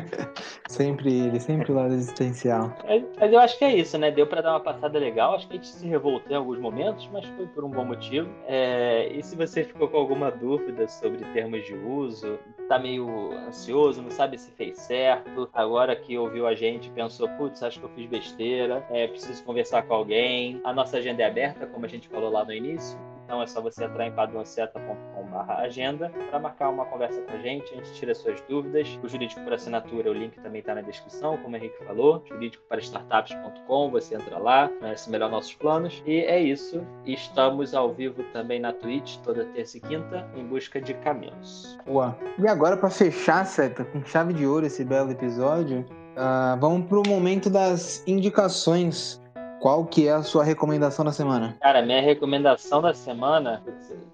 sempre 0.68 1.12
ele, 1.12 1.40
sempre 1.40 1.72
o 1.72 1.74
lado 1.74 1.94
existencial. 1.94 2.74
Mas, 2.84 3.04
mas, 3.18 3.32
eu 3.32 3.38
acho 3.38 3.58
que 3.58 3.64
é 3.64 3.76
isso, 3.76 3.96
né? 3.98 4.10
Deu 4.10 4.26
para 4.26 4.40
dar 4.40 4.52
uma 4.52 4.60
passada 4.60 4.98
legal. 4.98 5.34
Acho 5.34 5.46
que 5.46 5.54
a 5.54 5.56
gente 5.56 5.68
se 5.68 5.86
revoltou 5.86 6.32
em 6.32 6.36
alguns 6.36 6.58
momentos, 6.58 7.08
mas 7.12 7.24
foi 7.26 7.46
por 7.46 7.64
um 7.64 7.70
bom 7.70 7.84
motivo. 7.84 8.28
É, 8.46 9.08
e 9.12 9.22
se 9.22 9.36
você 9.36 9.64
ficou 9.64 9.88
com 9.88 9.96
alguma 9.96 10.30
dúvida 10.30 10.86
sobre 10.88 11.24
termos 11.32 11.64
de 11.64 11.74
uso, 11.74 12.38
tá 12.68 12.78
meio 12.78 13.32
ansioso, 13.46 14.02
não 14.02 14.10
sabe 14.10 14.38
se 14.38 14.50
fez 14.52 14.78
certo, 14.78 15.48
agora 15.52 15.94
que 15.94 16.16
ouviu 16.16 16.46
a 16.46 16.54
gente 16.54 16.90
pensou, 16.90 17.28
putz, 17.30 17.62
acho 17.62 17.78
que 17.78 17.84
eu 17.84 17.90
fiz 17.90 18.08
besteira, 18.08 18.84
é, 18.90 19.06
preciso 19.06 19.42
conversar 19.44 19.82
com 19.82 19.94
alguém. 19.94 20.60
A 20.64 20.72
nossa 20.72 20.96
agenda 20.98 21.22
é 21.22 21.26
aberta, 21.26 21.66
como 21.66 21.84
a 21.84 21.88
gente 21.88 22.08
falou 22.08 22.30
lá 22.30 22.44
no 22.44 22.52
início. 22.52 22.98
Então 23.24 23.42
é 23.42 23.46
só 23.46 23.60
você 23.60 23.84
entrar 23.84 24.06
em 24.06 24.12
padrãoceta.com.br 24.12 25.52
agenda 25.52 26.10
para 26.30 26.38
marcar 26.38 26.68
uma 26.68 26.84
conversa 26.84 27.20
com 27.22 27.32
a 27.32 27.38
gente, 27.38 27.72
a 27.72 27.76
gente 27.76 27.92
tira 27.94 28.14
suas 28.14 28.40
dúvidas. 28.42 28.98
O 29.02 29.08
jurídico 29.08 29.40
por 29.42 29.52
assinatura, 29.52 30.10
o 30.10 30.12
link 30.12 30.38
também 30.40 30.60
está 30.60 30.74
na 30.74 30.82
descrição, 30.82 31.36
como 31.38 31.54
o 31.54 31.56
Henrique 31.56 31.84
falou. 31.84 32.22
Jurídico 32.28 32.62
para 32.68 32.80
startups.com, 32.80 33.90
você 33.90 34.14
entra 34.14 34.38
lá, 34.38 34.68
conhece 34.68 35.10
melhor 35.10 35.30
nossos 35.30 35.54
planos. 35.54 36.02
E 36.06 36.20
é 36.20 36.40
isso. 36.40 36.86
Estamos 37.04 37.74
ao 37.74 37.92
vivo 37.92 38.22
também 38.32 38.60
na 38.60 38.72
Twitch, 38.72 39.16
toda 39.18 39.44
terça 39.46 39.78
e 39.78 39.80
quinta, 39.80 40.26
em 40.36 40.46
busca 40.46 40.80
de 40.80 40.94
caminhos. 40.94 41.78
Boa. 41.86 42.16
E 42.38 42.46
agora, 42.46 42.76
para 42.76 42.90
fechar, 42.90 43.44
Seta, 43.46 43.84
com 43.84 44.04
chave 44.04 44.32
de 44.32 44.46
ouro 44.46 44.66
esse 44.66 44.84
belo 44.84 45.10
episódio, 45.10 45.80
uh, 45.80 46.58
vamos 46.60 46.86
para 46.88 46.98
o 46.98 47.08
momento 47.08 47.48
das 47.48 48.02
indicações 48.06 49.23
qual 49.60 49.84
que 49.84 50.08
é 50.08 50.12
a 50.12 50.22
sua 50.22 50.44
recomendação 50.44 51.04
da 51.04 51.12
semana? 51.12 51.56
Cara, 51.60 51.82
minha 51.82 52.00
recomendação 52.00 52.82
da 52.82 52.92
semana, 52.92 53.62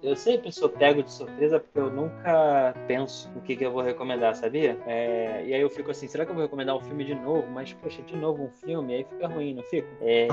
eu 0.01 0.15
sempre 0.15 0.51
sou 0.51 0.69
pego 0.69 1.03
de 1.03 1.11
surpresa 1.11 1.59
porque 1.59 1.79
eu 1.79 1.91
nunca 1.91 2.73
penso 2.87 3.29
o 3.35 3.41
que, 3.41 3.55
que 3.55 3.65
eu 3.65 3.71
vou 3.71 3.81
recomendar, 3.81 4.35
sabia? 4.35 4.77
É, 4.85 5.43
e 5.45 5.53
aí 5.53 5.61
eu 5.61 5.69
fico 5.69 5.91
assim, 5.91 6.07
será 6.07 6.25
que 6.25 6.31
eu 6.31 6.35
vou 6.35 6.43
recomendar 6.43 6.75
um 6.75 6.79
filme 6.79 7.03
de 7.03 7.15
novo? 7.15 7.45
Mas, 7.51 7.73
poxa, 7.73 8.01
de 8.01 8.15
novo 8.15 8.43
um 8.43 8.49
filme, 8.65 8.93
aí 8.93 9.03
fica 9.03 9.27
ruim, 9.27 9.55
não 9.55 9.63
fica? 9.63 9.87
É... 10.01 10.27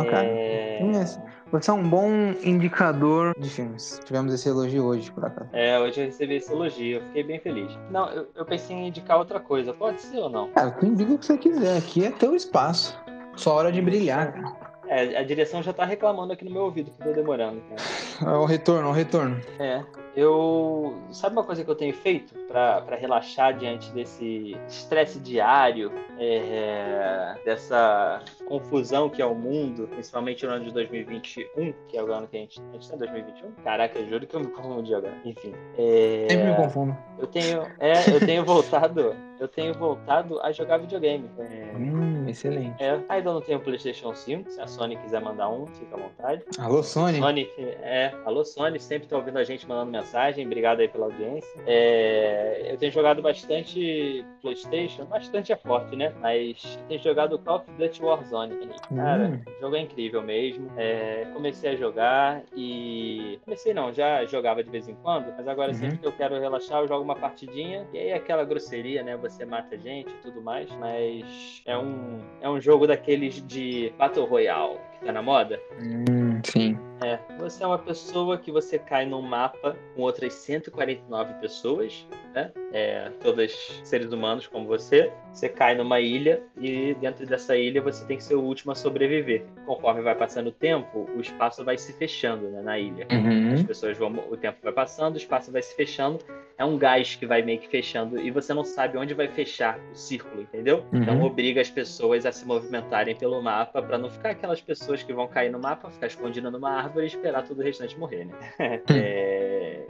Você 1.51 1.71
é 1.71 1.75
um 1.75 1.88
bom 1.88 2.11
indicador 2.42 3.35
de 3.38 3.49
filmes. 3.49 4.01
Tivemos 4.05 4.33
esse 4.33 4.49
elogio 4.49 4.85
hoje, 4.85 5.11
por 5.11 5.25
acaso. 5.25 5.49
É, 5.53 5.79
hoje 5.79 6.01
eu 6.01 6.07
recebi 6.07 6.37
esse 6.37 6.53
elogio, 6.53 6.99
eu 6.99 7.03
fiquei 7.07 7.23
bem 7.25 7.40
feliz. 7.40 7.77
Não, 7.90 8.09
eu, 8.11 8.29
eu 8.35 8.44
pensei 8.44 8.77
em 8.77 8.88
indicar 8.88 9.18
outra 9.18 9.40
coisa, 9.40 9.73
pode 9.73 10.01
ser 10.01 10.18
ou 10.18 10.29
não? 10.29 10.49
Cara, 10.51 10.71
tu 10.71 10.87
indica 10.87 11.12
o 11.12 11.18
que 11.18 11.27
você 11.27 11.38
quiser, 11.38 11.77
aqui 11.77 12.05
é 12.05 12.11
teu 12.11 12.35
espaço. 12.35 12.99
Só 13.35 13.55
hora 13.55 13.71
de 13.71 13.81
brilhar, 13.81 14.33
cara. 14.33 14.67
É, 14.88 15.18
a 15.18 15.22
direção 15.22 15.62
já 15.62 15.72
tá 15.72 15.85
reclamando 15.85 16.33
aqui 16.33 16.44
no 16.44 16.51
meu 16.51 16.62
ouvido 16.62 16.90
que 16.90 16.98
tô 17.03 17.12
demorando, 17.12 17.61
cara. 17.68 18.33
É 18.33 18.37
o 18.37 18.44
retorno, 18.44 18.88
é 18.88 18.90
o 18.90 18.94
retorno. 18.94 19.40
É. 19.59 19.83
Eu. 20.16 20.96
Sabe 21.12 21.37
uma 21.37 21.44
coisa 21.44 21.62
que 21.62 21.70
eu 21.70 21.74
tenho 21.74 21.94
feito 21.94 22.35
para 22.48 22.96
relaxar 22.96 23.57
diante 23.57 23.92
desse 23.92 24.57
estresse 24.66 25.20
diário, 25.20 25.92
é, 26.18 27.37
dessa 27.44 28.20
confusão 28.46 29.09
que 29.09 29.22
é 29.22 29.27
o 29.27 29.35
mundo, 29.35 29.87
principalmente 29.88 30.44
no 30.44 30.53
ano 30.53 30.64
de 30.64 30.72
2021, 30.72 31.72
que 31.87 31.96
é 31.96 32.03
o 32.03 32.12
ano 32.12 32.27
que 32.27 32.37
a 32.37 32.40
gente. 32.40 32.61
A 32.61 32.72
gente 32.72 32.88
tá 32.88 32.96
em 32.96 32.98
2021? 32.98 33.53
Caraca, 33.62 33.98
eu 33.98 34.09
juro 34.09 34.27
que 34.27 34.35
eu 34.35 34.40
me 34.40 34.48
confundi 34.48 34.94
agora. 34.94 35.14
Enfim. 35.24 35.53
É, 35.77 36.27
Sempre 36.29 36.51
me 36.51 36.57
confundo. 36.57 36.96
Eu 37.18 37.27
tenho. 37.27 37.62
É, 37.79 38.11
eu 38.11 38.18
tenho 38.18 38.42
voltado. 38.46 39.14
Eu 39.38 39.46
tenho 39.46 39.72
voltado 39.74 40.40
a 40.40 40.51
jogar 40.51 40.79
videogame. 40.79 41.31
É, 41.38 41.77
Hum, 41.77 42.17
excelente. 42.30 42.82
é, 42.82 42.98
ainda 43.08 43.32
não 43.32 43.40
tenho 43.40 43.60
PlayStation 43.60 44.14
5. 44.14 44.50
Se 44.50 44.60
a 44.60 44.66
Sony 44.66 44.96
quiser 44.96 45.20
mandar 45.20 45.48
um, 45.48 45.66
fica 45.66 45.94
à 45.96 45.98
vontade. 45.98 46.42
Alô, 46.58 46.82
Sony. 46.82 47.18
Sony, 47.18 47.48
é, 47.58 48.12
alô 48.24 48.44
Sony, 48.44 48.78
sempre 48.80 49.08
tá 49.08 49.16
ouvindo 49.16 49.38
a 49.38 49.44
gente 49.44 49.66
mandando 49.66 49.90
mensagem, 49.92 50.44
obrigado 50.46 50.80
aí 50.80 50.88
pela 50.88 51.06
audiência. 51.06 51.48
É, 51.66 52.66
eu 52.72 52.76
tenho 52.76 52.92
jogado 52.92 53.22
bastante 53.22 54.24
Playstation, 54.42 55.04
bastante 55.06 55.52
é 55.52 55.56
forte, 55.56 55.96
né? 55.96 56.12
Mas 56.20 56.78
tenho 56.88 57.02
jogado 57.02 57.38
Call 57.38 57.56
of 57.56 57.70
Duty 57.72 58.02
Warzone. 58.02 58.68
Cara, 58.94 59.28
Hum. 59.28 59.40
o 59.56 59.60
jogo 59.60 59.76
é 59.76 59.80
incrível 59.80 60.22
mesmo. 60.22 60.70
É, 60.76 61.26
comecei 61.32 61.70
a 61.72 61.76
jogar 61.76 62.42
e... 62.56 63.38
Comecei 63.44 63.72
não, 63.74 63.92
já 63.92 64.24
jogava 64.26 64.62
de 64.62 64.70
vez 64.70 64.88
em 64.88 64.94
quando, 64.96 65.32
mas 65.36 65.46
agora 65.48 65.72
Uhum. 65.72 65.78
sempre 65.78 65.98
que 65.98 66.06
eu 66.06 66.12
quero 66.12 66.38
relaxar, 66.38 66.80
eu 66.82 66.88
jogo 66.88 67.02
uma 67.04 67.16
partidinha. 67.16 67.86
E 67.92 67.98
aí 67.98 68.12
aquela 68.12 68.44
grosseria, 68.44 69.02
né? 69.02 69.16
Você 69.16 69.44
mata 69.44 69.76
gente 69.78 70.08
e 70.10 70.18
tudo 70.22 70.40
mais, 70.40 70.70
mas 70.72 71.62
é 71.66 71.76
um, 71.76 72.17
é 72.40 72.48
um 72.48 72.61
jogo 72.61 72.87
daqueles 72.87 73.44
de 73.46 73.92
Battle 73.98 74.26
Royale, 74.26 74.78
que 74.98 75.07
tá 75.07 75.12
na 75.12 75.22
moda. 75.22 75.61
Hum, 75.81 76.40
sim. 76.44 76.78
É, 77.00 77.18
você 77.38 77.62
é 77.62 77.66
uma 77.66 77.78
pessoa 77.78 78.37
que 78.38 78.50
você 78.50 78.78
cai 78.78 79.07
num 79.07 79.22
mapa 79.22 79.76
com 79.94 80.02
outras 80.02 80.33
149 80.35 81.35
pessoas, 81.35 82.04
né? 82.35 82.50
É, 82.72 83.11
todas 83.22 83.52
seres 83.85 84.12
humanos 84.12 84.46
como 84.48 84.66
você. 84.66 85.12
Você 85.33 85.48
cai 85.48 85.76
numa 85.76 86.00
ilha 86.00 86.42
e 86.61 86.94
dentro 86.94 87.24
dessa 87.24 87.57
ilha 87.57 87.81
você 87.81 88.04
tem 88.07 88.16
que 88.16 88.24
ser 88.24 88.35
o 88.35 88.42
último 88.42 88.72
a 88.72 88.74
sobreviver. 88.74 89.44
Conforme 89.64 90.02
vai 90.02 90.14
passando 90.16 90.48
o 90.48 90.52
tempo, 90.52 91.09
o 91.16 91.20
espaço 91.20 91.64
vai 91.64 91.78
se 91.78 91.92
fechando 91.92 92.48
né, 92.50 92.61
na 92.62 92.78
ilha. 92.78 93.07
As 93.52 93.61
Uhum. 93.61 93.66
pessoas 93.66 93.96
vão, 93.96 94.12
o 94.28 94.37
tempo 94.37 94.59
vai 94.62 94.72
passando, 94.72 95.14
o 95.14 95.18
espaço 95.18 95.52
vai 95.52 95.62
se 95.62 95.74
fechando. 95.76 96.18
É 96.59 96.64
um 96.64 96.77
gás 96.77 97.14
que 97.14 97.25
vai 97.25 97.40
meio 97.40 97.61
que 97.61 97.68
fechando 97.68 98.21
e 98.21 98.33
você 98.33 98.53
não 98.53 98.64
sabe 98.64 98.99
onde 98.99 99.14
vai 99.14 99.29
fechar 99.29 99.79
o 99.92 99.94
círculo, 99.94 100.42
entendeu? 100.42 100.85
Uhum. 100.92 101.03
Então 101.03 101.23
obriga 101.23 101.61
as 101.61 101.71
pessoas 101.71 102.27
a 102.27 102.33
se 102.33 102.44
movimentarem 102.44 103.14
pelo 103.14 103.40
mapa 103.40 103.81
para 103.81 103.97
não 103.97 104.11
ficar 104.11 104.31
aquelas 104.31 104.61
pessoas 104.61 105.03
que 105.05 105.12
vão 105.12 105.29
cair 105.29 105.51
no 105.51 105.61
mapa, 105.61 105.88
ficar 105.88 106.09
escondidas 106.09 106.53
numa 106.53 106.71
árvore 106.71 107.05
e 107.05 107.09
esperar 107.09 107.47
todo 107.47 107.61
o 107.61 107.62
restante 107.62 107.97
morrer, 107.97 108.25
né? 108.27 108.35
É, 108.90 109.87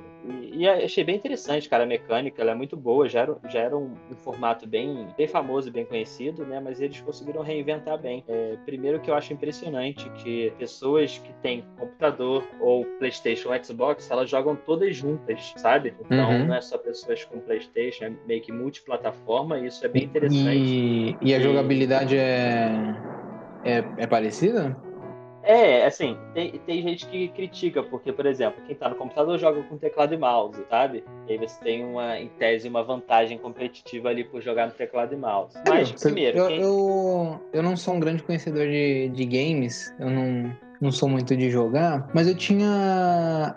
E, 0.59 0.69
achei 0.69 1.05
bem 1.05 1.15
interessante, 1.15 1.69
cara, 1.69 1.85
a 1.85 1.87
mecânica, 1.87 2.43
ela 2.43 2.51
é 2.51 2.55
muito 2.55 2.77
boa, 2.77 3.09
já 3.09 3.21
era, 3.21 3.37
já 3.49 3.61
era 3.61 3.79
um, 3.79 3.93
um 4.11 4.17
formato 4.17 4.67
bem, 4.67 5.07
bem 5.17 5.29
famoso, 5.29 5.71
bem 5.71 5.85
conhecido, 5.85 6.45
né? 6.45 6.59
Mas 6.59 6.81
eles 6.81 7.01
conseguiram 7.01 7.43
reinventar 7.43 7.97
bem. 7.97 8.25
É, 8.27 8.57
primeiro 8.67 8.99
que 8.99 9.09
eu 9.09 9.15
acho 9.15 9.33
impressionante 9.33 10.11
que 10.11 10.53
pessoas 10.59 11.17
que 11.19 11.33
têm 11.35 11.65
computador 11.77 12.45
ou 12.59 12.85
Playstation 12.99 13.51
ou 13.51 13.65
Xbox, 13.65 14.11
elas 14.11 14.29
jogam 14.29 14.57
todas 14.57 14.97
juntas, 14.97 15.55
sabe? 15.57 15.95
Então 16.01 16.33
Uhum. 16.33 16.47
não 16.47 16.55
é 16.57 16.61
só 16.61 16.77
pessoas 16.77 17.23
com 17.23 17.39
Playstation, 17.39 18.07
é 18.07 18.13
meio 18.27 18.43
que 18.43 18.51
multiplataforma, 18.51 19.61
e 19.61 19.69
isso 19.69 19.87
é 19.87 19.89
bem 19.89 20.07
interessante. 20.07 20.59
E, 20.59 21.19
e 21.23 21.35
a 21.35 21.39
jogabilidade 21.39 22.17
é, 22.17 22.97
é, 23.63 23.85
é 23.97 24.07
parecida? 24.09 24.77
É, 25.49 25.87
assim, 25.87 26.15
tem, 26.35 26.53
tem 26.67 26.83
gente 26.83 27.07
que 27.07 27.29
critica, 27.29 27.83
porque, 27.83 28.13
por 28.13 28.27
exemplo, 28.27 28.63
quem 28.67 28.77
tá 28.77 28.87
no 28.91 28.97
computador 28.97 29.39
joga 29.39 29.63
com 29.63 29.79
teclado 29.79 30.13
e 30.13 30.19
mouse, 30.19 30.63
sabe? 30.69 31.03
E 31.27 31.33
aí 31.33 31.39
você 31.39 31.59
tem, 31.65 31.83
uma, 31.83 32.19
em 32.21 32.29
tese, 32.29 32.69
uma 32.69 32.85
vantagem 32.85 33.39
competitiva 33.39 34.11
ali 34.11 34.25
por 34.25 34.43
jogar 34.43 34.67
no 34.67 34.73
teclado 34.73 35.15
e 35.15 35.17
mouse. 35.17 35.57
Mas, 35.67 35.89
Você- 35.91 36.09
primeiro, 36.09 36.37
eu, 36.37 36.49
quem... 36.49 36.61
eu, 36.61 37.41
eu 37.51 37.63
não 37.63 37.79
sou 37.79 37.95
um 37.95 38.01
grande 38.01 38.23
conhecedor 38.23 38.67
de, 38.67 39.09
de 39.09 39.25
games, 39.25 39.91
eu 39.99 40.11
não, 40.11 40.55
não 40.83 40.93
sou 40.93 41.09
muito 41.09 41.35
de 41.35 41.49
jogar, 41.49 42.11
mas 42.13 42.29
eu 42.29 42.35
tinha 42.37 42.69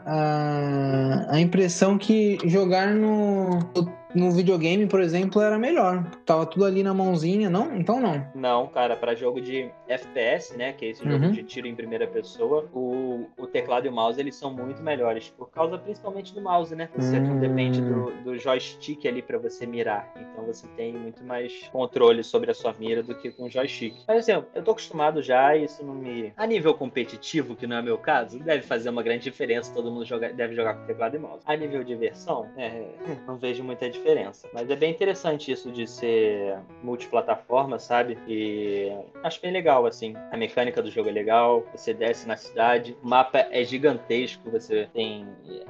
a, 0.06 1.28
a 1.30 1.42
impressão 1.42 1.98
que 1.98 2.38
jogar 2.46 2.88
no, 2.96 3.60
no 3.60 4.01
videogame, 4.32 4.86
por 4.88 5.00
exemplo, 5.02 5.42
era 5.42 5.58
melhor. 5.58 6.04
Tava 6.26 6.46
tudo 6.46 6.66
ali 6.66 6.84
na 6.84 6.94
mãozinha, 6.94 7.50
não? 7.50 7.76
Então 7.76 8.00
não. 8.00 8.26
Não, 8.36 8.68
cara, 8.68 8.96
para 8.96 9.16
jogo 9.16 9.40
de 9.42 9.70
FPS, 9.88 10.56
né, 10.58 10.74
que 10.74 10.86
é 10.86 10.90
esse 10.90 11.04
jogo 11.04 11.26
Uhum. 11.26 11.32
de 11.32 11.44
tiro 11.44 11.68
em 11.68 11.76
primeira 11.76 12.08
pessoa, 12.08 12.68
o, 12.74 13.26
o 13.38 13.48
teclado 13.48 13.86
e 13.86 13.90
o 13.90 13.92
mouse, 13.92 14.20
eles 14.20 14.36
são 14.36 14.54
muito 14.54 14.82
melhores, 14.82 15.30
por 15.38 15.50
causa 15.50 15.78
principalmente 15.78 16.34
do 16.34 16.42
mouse, 16.42 16.76
né? 16.76 16.90
Você 16.96 17.20
não 17.20 17.36
Hum. 17.36 17.40
depende 17.40 17.82
do, 17.82 18.12
do 18.24 18.38
joystick 18.38 19.06
ali 19.06 19.22
para 19.22 19.38
você 19.38 19.66
mirar, 19.66 20.12
então 20.16 20.46
você 20.46 20.66
tem 20.76 20.94
muito 20.94 21.24
mais 21.24 21.70
controle 21.72 22.24
sobre 22.24 22.52
a 22.52 22.54
sua 22.54 22.74
mira 22.78 23.02
do 23.04 23.14
que 23.16 23.32
com 23.32 23.44
o 23.44 23.50
joystick. 23.50 23.94
Mas 24.08 24.20
assim, 24.30 24.44
eu 24.56 24.64
tô 24.64 24.72
acostumado 24.72 25.22
já, 25.22 25.56
e 25.56 25.66
isso 25.66 25.84
não 25.84 25.94
me... 25.94 26.34
A 26.36 26.46
nível 26.46 26.74
competitivo, 26.74 27.56
que 27.56 27.68
não 27.68 27.78
é 27.78 27.82
meu 27.82 27.98
caso, 27.98 28.40
deve 28.40 28.64
fazer 28.64 28.90
uma 28.90 29.04
grande 29.04 29.24
diferença, 29.24 29.74
todo 29.74 29.92
mundo 29.92 30.06
joga, 30.06 30.32
deve 30.34 30.56
jogar 30.56 30.74
com 30.76 30.86
teclado 30.86 31.16
e 31.16 31.20
mouse. 31.20 31.42
A 31.46 31.56
nível 31.56 31.84
de 31.84 31.96
versão, 31.96 32.48
é, 32.58 32.84
não 33.28 33.38
vejo 33.38 33.64
muita 33.64 33.86
diferença. 33.86 34.01
Mas 34.54 34.70
é 34.70 34.76
bem 34.76 34.92
interessante 34.92 35.52
isso 35.52 35.72
de 35.72 35.88
ser 35.88 36.58
multiplataforma, 36.84 37.80
sabe? 37.80 38.18
E 38.28 38.92
acho 39.24 39.42
bem 39.42 39.52
legal, 39.52 39.86
assim. 39.86 40.14
A 40.32 40.38
mecânica 40.38 40.82
do 40.82 40.90
jogo 40.90 41.10
é 41.10 41.12
legal, 41.12 41.64
você 41.74 41.94
desce 41.94 42.28
na 42.28 42.36
cidade, 42.36 42.96
o 43.04 43.08
mapa 43.08 43.40
é 43.52 43.64
gigantesco, 43.64 44.50
você 44.50 44.90
tem. 44.94 45.28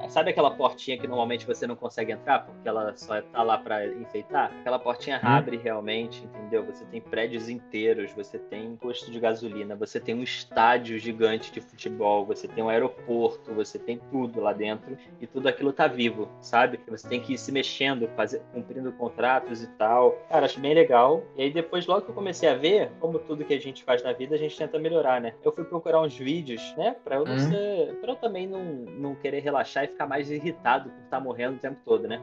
Sabe 0.08 0.30
aquela 0.30 0.50
portinha 0.50 0.98
que 0.98 1.06
normalmente 1.06 1.46
você 1.46 1.66
não 1.66 1.76
consegue 1.76 2.12
entrar, 2.12 2.40
porque 2.46 2.68
ela 2.68 2.94
só 2.96 3.20
tá 3.20 3.42
lá 3.42 3.58
pra 3.58 3.86
enfeitar? 3.86 4.52
Aquela 4.60 4.78
portinha 4.78 5.20
abre 5.22 5.56
realmente, 5.56 6.24
entendeu? 6.24 6.64
Você 6.64 6.84
tem 6.86 7.00
prédios 7.00 7.48
inteiros, 7.48 8.12
você 8.12 8.38
tem 8.38 8.76
posto 8.76 9.10
de 9.10 9.20
gasolina, 9.20 9.76
você 9.76 10.00
tem 10.00 10.14
um 10.14 10.22
estádio 10.22 10.98
gigante 10.98 11.52
de 11.52 11.60
futebol, 11.60 12.24
você 12.24 12.48
tem 12.48 12.62
um 12.62 12.68
aeroporto, 12.68 13.52
você 13.52 13.78
tem 13.78 14.00
tudo 14.10 14.40
lá 14.40 14.52
dentro 14.52 14.96
e 15.20 15.26
tudo 15.26 15.48
aquilo 15.48 15.72
tá 15.72 15.86
vivo, 15.86 16.28
sabe? 16.40 16.80
Você 16.88 17.08
tem 17.08 17.20
que 17.20 17.34
ir 17.34 17.38
se 17.38 17.52
mexendo, 17.52 18.08
fazer, 18.22 18.42
cumprindo 18.52 18.92
contratos 18.92 19.62
e 19.62 19.66
tal. 19.78 20.12
Cara, 20.28 20.46
acho 20.46 20.60
bem 20.60 20.74
legal. 20.74 21.22
E 21.36 21.42
aí 21.42 21.52
depois, 21.52 21.86
logo 21.86 22.02
que 22.02 22.10
eu 22.10 22.14
comecei 22.14 22.48
a 22.48 22.54
ver, 22.54 22.90
como 23.00 23.18
tudo 23.18 23.44
que 23.44 23.54
a 23.54 23.60
gente 23.60 23.82
faz 23.84 24.02
na 24.02 24.12
vida, 24.12 24.34
a 24.34 24.38
gente 24.38 24.56
tenta 24.56 24.78
melhorar, 24.78 25.20
né? 25.20 25.34
Eu 25.44 25.52
fui 25.52 25.64
procurar 25.64 26.00
uns 26.00 26.16
vídeos, 26.16 26.74
né? 26.76 26.96
Pra 27.04 27.16
eu 27.16 27.26
não 27.26 27.34
Hum. 27.34 27.38
ser. 27.38 27.94
Pra 28.00 28.12
eu 28.12 28.16
também 28.16 28.46
não, 28.46 28.62
não 28.64 29.14
querer 29.16 29.40
relaxar 29.40 29.84
e 29.84 29.88
ficar 29.88 30.06
mais 30.06 30.30
irritado 30.30 30.90
por 30.90 31.02
estar 31.04 31.20
morrendo 31.20 31.56
o 31.56 31.60
tempo 31.60 31.78
todo, 31.84 32.06
né? 32.06 32.20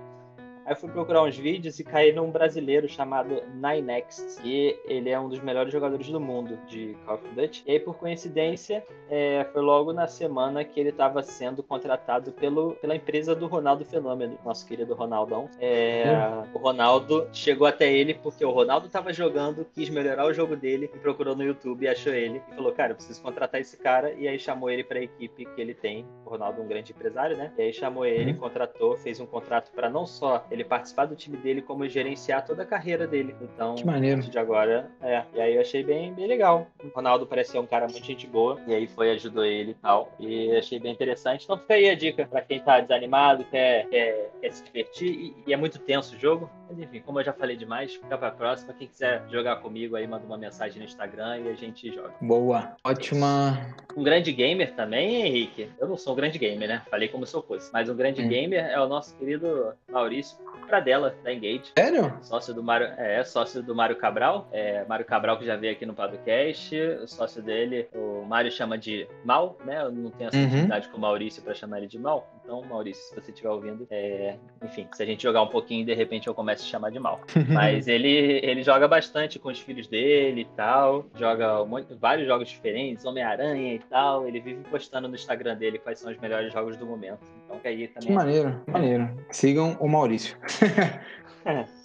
Aí 0.69 0.75
fui 0.75 0.87
procurar 0.91 1.23
uns 1.23 1.35
vídeos 1.35 1.79
e 1.79 1.83
caí 1.83 2.13
num 2.13 2.29
brasileiro 2.29 2.87
chamado 2.87 3.41
Ninext, 3.55 4.39
que 4.39 4.79
ele 4.85 5.09
é 5.09 5.19
um 5.19 5.27
dos 5.27 5.39
melhores 5.39 5.73
jogadores 5.73 6.07
do 6.09 6.19
mundo 6.19 6.59
de 6.67 6.95
Call 7.07 7.15
of 7.15 7.27
Duty. 7.29 7.63
E 7.65 7.71
aí, 7.71 7.79
por 7.79 7.95
coincidência, 7.97 8.85
é, 9.09 9.47
foi 9.51 9.63
logo 9.63 9.91
na 9.91 10.05
semana 10.05 10.63
que 10.63 10.79
ele 10.79 10.89
estava 10.89 11.23
sendo 11.23 11.63
contratado 11.63 12.31
pelo, 12.33 12.75
pela 12.75 12.95
empresa 12.95 13.33
do 13.33 13.47
Ronaldo 13.47 13.83
Fenômeno, 13.83 14.37
nosso 14.45 14.63
querido 14.67 14.93
Ronaldão. 14.93 15.49
É, 15.59 16.05
O 16.53 16.59
Ronaldo 16.59 17.27
chegou 17.33 17.65
até 17.65 17.91
ele 17.91 18.13
porque 18.13 18.45
o 18.45 18.51
Ronaldo 18.51 18.85
estava 18.85 19.11
jogando, 19.11 19.65
quis 19.73 19.89
melhorar 19.89 20.27
o 20.27 20.33
jogo 20.33 20.55
dele 20.55 20.87
e 20.93 20.99
procurou 20.99 21.35
no 21.35 21.43
YouTube 21.43 21.81
e 21.85 21.87
achou 21.87 22.13
ele. 22.13 22.43
E 22.51 22.53
falou, 22.55 22.71
cara, 22.73 22.91
eu 22.91 22.95
preciso 22.95 23.19
contratar 23.23 23.59
esse 23.59 23.75
cara. 23.75 24.13
E 24.13 24.27
aí 24.27 24.37
chamou 24.37 24.69
ele 24.69 24.83
para 24.83 24.99
a 24.99 25.01
equipe 25.01 25.45
que 25.45 25.59
ele 25.59 25.73
tem. 25.73 26.05
O 26.23 26.29
Ronaldo 26.29 26.61
é 26.61 26.63
um 26.63 26.67
grande 26.67 26.91
empresário, 26.91 27.35
né? 27.35 27.51
E 27.57 27.61
aí 27.63 27.73
chamou 27.73 28.05
ele, 28.05 28.33
Uhum. 28.33 28.37
contratou, 28.37 28.95
fez 28.97 29.19
um 29.19 29.25
contrato 29.25 29.71
para 29.71 29.89
não 29.89 30.05
só 30.05 30.45
ele 30.51 30.58
participar 30.63 31.05
do 31.05 31.15
time 31.15 31.37
dele, 31.37 31.61
como 31.61 31.87
gerenciar 31.87 32.45
toda 32.45 32.63
a 32.63 32.65
carreira 32.65 33.07
dele. 33.07 33.35
Então, 33.41 33.75
Que 33.75 33.85
maneiro. 33.85 34.21
de 34.21 34.37
agora, 34.37 34.89
é. 35.01 35.23
E 35.33 35.41
aí 35.41 35.55
eu 35.55 35.61
achei 35.61 35.83
bem, 35.83 36.13
bem 36.13 36.27
legal. 36.27 36.67
O 36.83 36.87
Ronaldo 36.89 37.25
parece 37.25 37.51
ser 37.51 37.59
um 37.59 37.65
cara 37.65 37.87
muito 37.87 38.05
gente 38.05 38.27
boa. 38.27 38.59
E 38.67 38.73
aí 38.73 38.87
foi, 38.87 39.11
ajudou 39.11 39.45
ele 39.45 39.71
e 39.71 39.75
tal. 39.75 40.11
E 40.19 40.55
achei 40.55 40.79
bem 40.79 40.91
interessante. 40.91 41.43
Então 41.43 41.57
fica 41.57 41.73
aí 41.73 41.89
a 41.89 41.95
dica 41.95 42.25
pra 42.25 42.41
quem 42.41 42.59
tá 42.59 42.79
desanimado, 42.79 43.43
quer, 43.45 43.87
quer, 43.89 44.31
quer 44.41 44.51
se 44.51 44.63
divertir. 44.63 45.09
E, 45.09 45.35
e 45.47 45.53
é 45.53 45.57
muito 45.57 45.79
tenso 45.79 46.15
o 46.15 46.19
jogo. 46.19 46.49
Mas 46.69 46.79
enfim, 46.79 47.01
como 47.03 47.19
eu 47.19 47.23
já 47.23 47.33
falei 47.33 47.55
demais, 47.55 47.95
fica 47.95 48.17
pra 48.17 48.29
próxima. 48.31 48.73
Quem 48.73 48.87
quiser 48.87 49.23
jogar 49.31 49.55
comigo 49.57 49.95
aí, 49.95 50.05
manda 50.07 50.25
uma 50.25 50.37
mensagem 50.37 50.77
no 50.79 50.85
Instagram 50.85 51.39
e 51.39 51.49
a 51.49 51.53
gente 51.55 51.91
joga. 51.93 52.13
Boa. 52.21 52.75
Ótima. 52.83 53.57
Um 53.97 54.03
grande 54.03 54.31
gamer 54.31 54.73
também, 54.75 55.25
Henrique. 55.25 55.69
Eu 55.79 55.87
não 55.87 55.97
sou 55.97 56.13
um 56.13 56.15
grande 56.15 56.37
gamer, 56.37 56.67
né? 56.67 56.81
Falei 56.89 57.07
como 57.07 57.25
se 57.25 57.35
eu 57.35 57.41
fosse. 57.41 57.71
Mas 57.73 57.89
um 57.89 57.95
grande 57.95 58.21
Hum. 58.21 58.27
gamer 58.29 58.65
é 58.65 58.79
o 58.79 58.87
nosso 58.87 59.15
querido 59.17 59.73
Maurício 59.91 60.37
Pradella, 60.67 61.15
da 61.23 61.33
Engage. 61.33 61.71
Sério? 61.77 62.13
Sócio 62.21 62.53
do 62.53 62.61
Mário, 62.61 62.85
é, 62.97 63.23
sócio 63.23 63.63
do 63.63 63.73
Mário 63.73 63.95
Cabral. 63.95 64.47
É, 64.51 64.85
Mário 64.85 65.03
Cabral 65.05 65.39
que 65.39 65.45
já 65.45 65.55
veio 65.55 65.73
aqui 65.73 65.85
no 65.85 65.95
podcast. 65.95 66.75
O 67.03 67.07
sócio 67.07 67.41
dele, 67.41 67.87
o 67.95 68.18
Mário 68.29 68.51
chama 68.51 68.77
de 68.77 69.07
Mal, 69.25 69.57
né? 69.65 69.81
Eu 69.81 69.91
não 69.91 70.11
tenho 70.11 70.27
essa 70.27 70.37
intimidade 70.37 70.85
uhum. 70.85 70.91
com 70.91 70.97
o 70.99 71.01
Maurício 71.01 71.41
para 71.41 71.53
chamar 71.55 71.79
ele 71.79 71.87
de 71.87 71.97
Mal. 71.97 72.31
Então, 72.43 72.61
Maurício, 72.63 73.03
se 73.03 73.15
você 73.15 73.31
estiver 73.31 73.49
ouvindo, 73.49 73.87
é... 73.89 74.37
enfim, 74.63 74.87
se 74.93 75.01
a 75.01 75.05
gente 75.05 75.23
jogar 75.23 75.41
um 75.41 75.47
pouquinho, 75.47 75.85
de 75.85 75.93
repente 75.93 76.27
eu 76.27 76.35
começo 76.35 76.63
a 76.63 76.67
chamar 76.67 76.91
de 76.91 76.99
Mal. 76.99 77.21
Mas 77.49 77.87
ele, 77.87 78.39
ele 78.43 78.61
joga 78.61 78.87
bastante 78.87 79.39
com 79.39 79.49
os 79.49 79.59
filhos 79.59 79.87
dele 79.87 80.41
e 80.41 80.45
tal, 80.55 81.07
joga 81.15 81.65
vários 81.99 82.27
jogos 82.27 82.47
diferentes, 82.49 83.03
Homem-Aranha 83.03 83.73
e 83.73 83.79
tal. 83.79 84.27
Ele 84.27 84.39
vive 84.39 84.63
postando 84.69 85.07
no 85.07 85.15
Instagram 85.15 85.57
dele 85.57 85.79
quais 85.79 85.99
são 85.99 86.11
os 86.11 86.17
melhores 86.19 86.53
jogos 86.53 86.77
do 86.77 86.85
momento. 86.85 87.19
Então, 87.45 87.59
que 87.59 87.67
aí 87.67 87.87
também. 87.87 88.09
Que 88.09 88.13
maneiro, 88.13 88.61
maneiro. 88.67 89.09
Sigam 89.31 89.75
o 89.79 89.87
Maurício. 89.87 90.37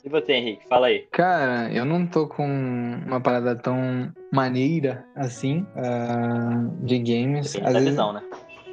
e 0.05 0.09
você, 0.09 0.33
Henrique? 0.33 0.67
Fala 0.69 0.89
aí. 0.89 1.07
Cara, 1.11 1.73
eu 1.73 1.85
não 1.85 2.07
tô 2.07 2.27
com 2.27 2.47
uma 3.07 3.21
parada 3.21 3.57
tão 3.57 4.13
maneira 4.33 5.05
assim 5.17 5.67
uh, 5.77 6.85
de 6.85 6.99
games. 6.99 7.53
Depende 7.53 7.67
Às 7.67 7.73
da 7.73 7.79
vezes... 7.79 7.91
visão, 7.91 8.13
né? 8.13 8.23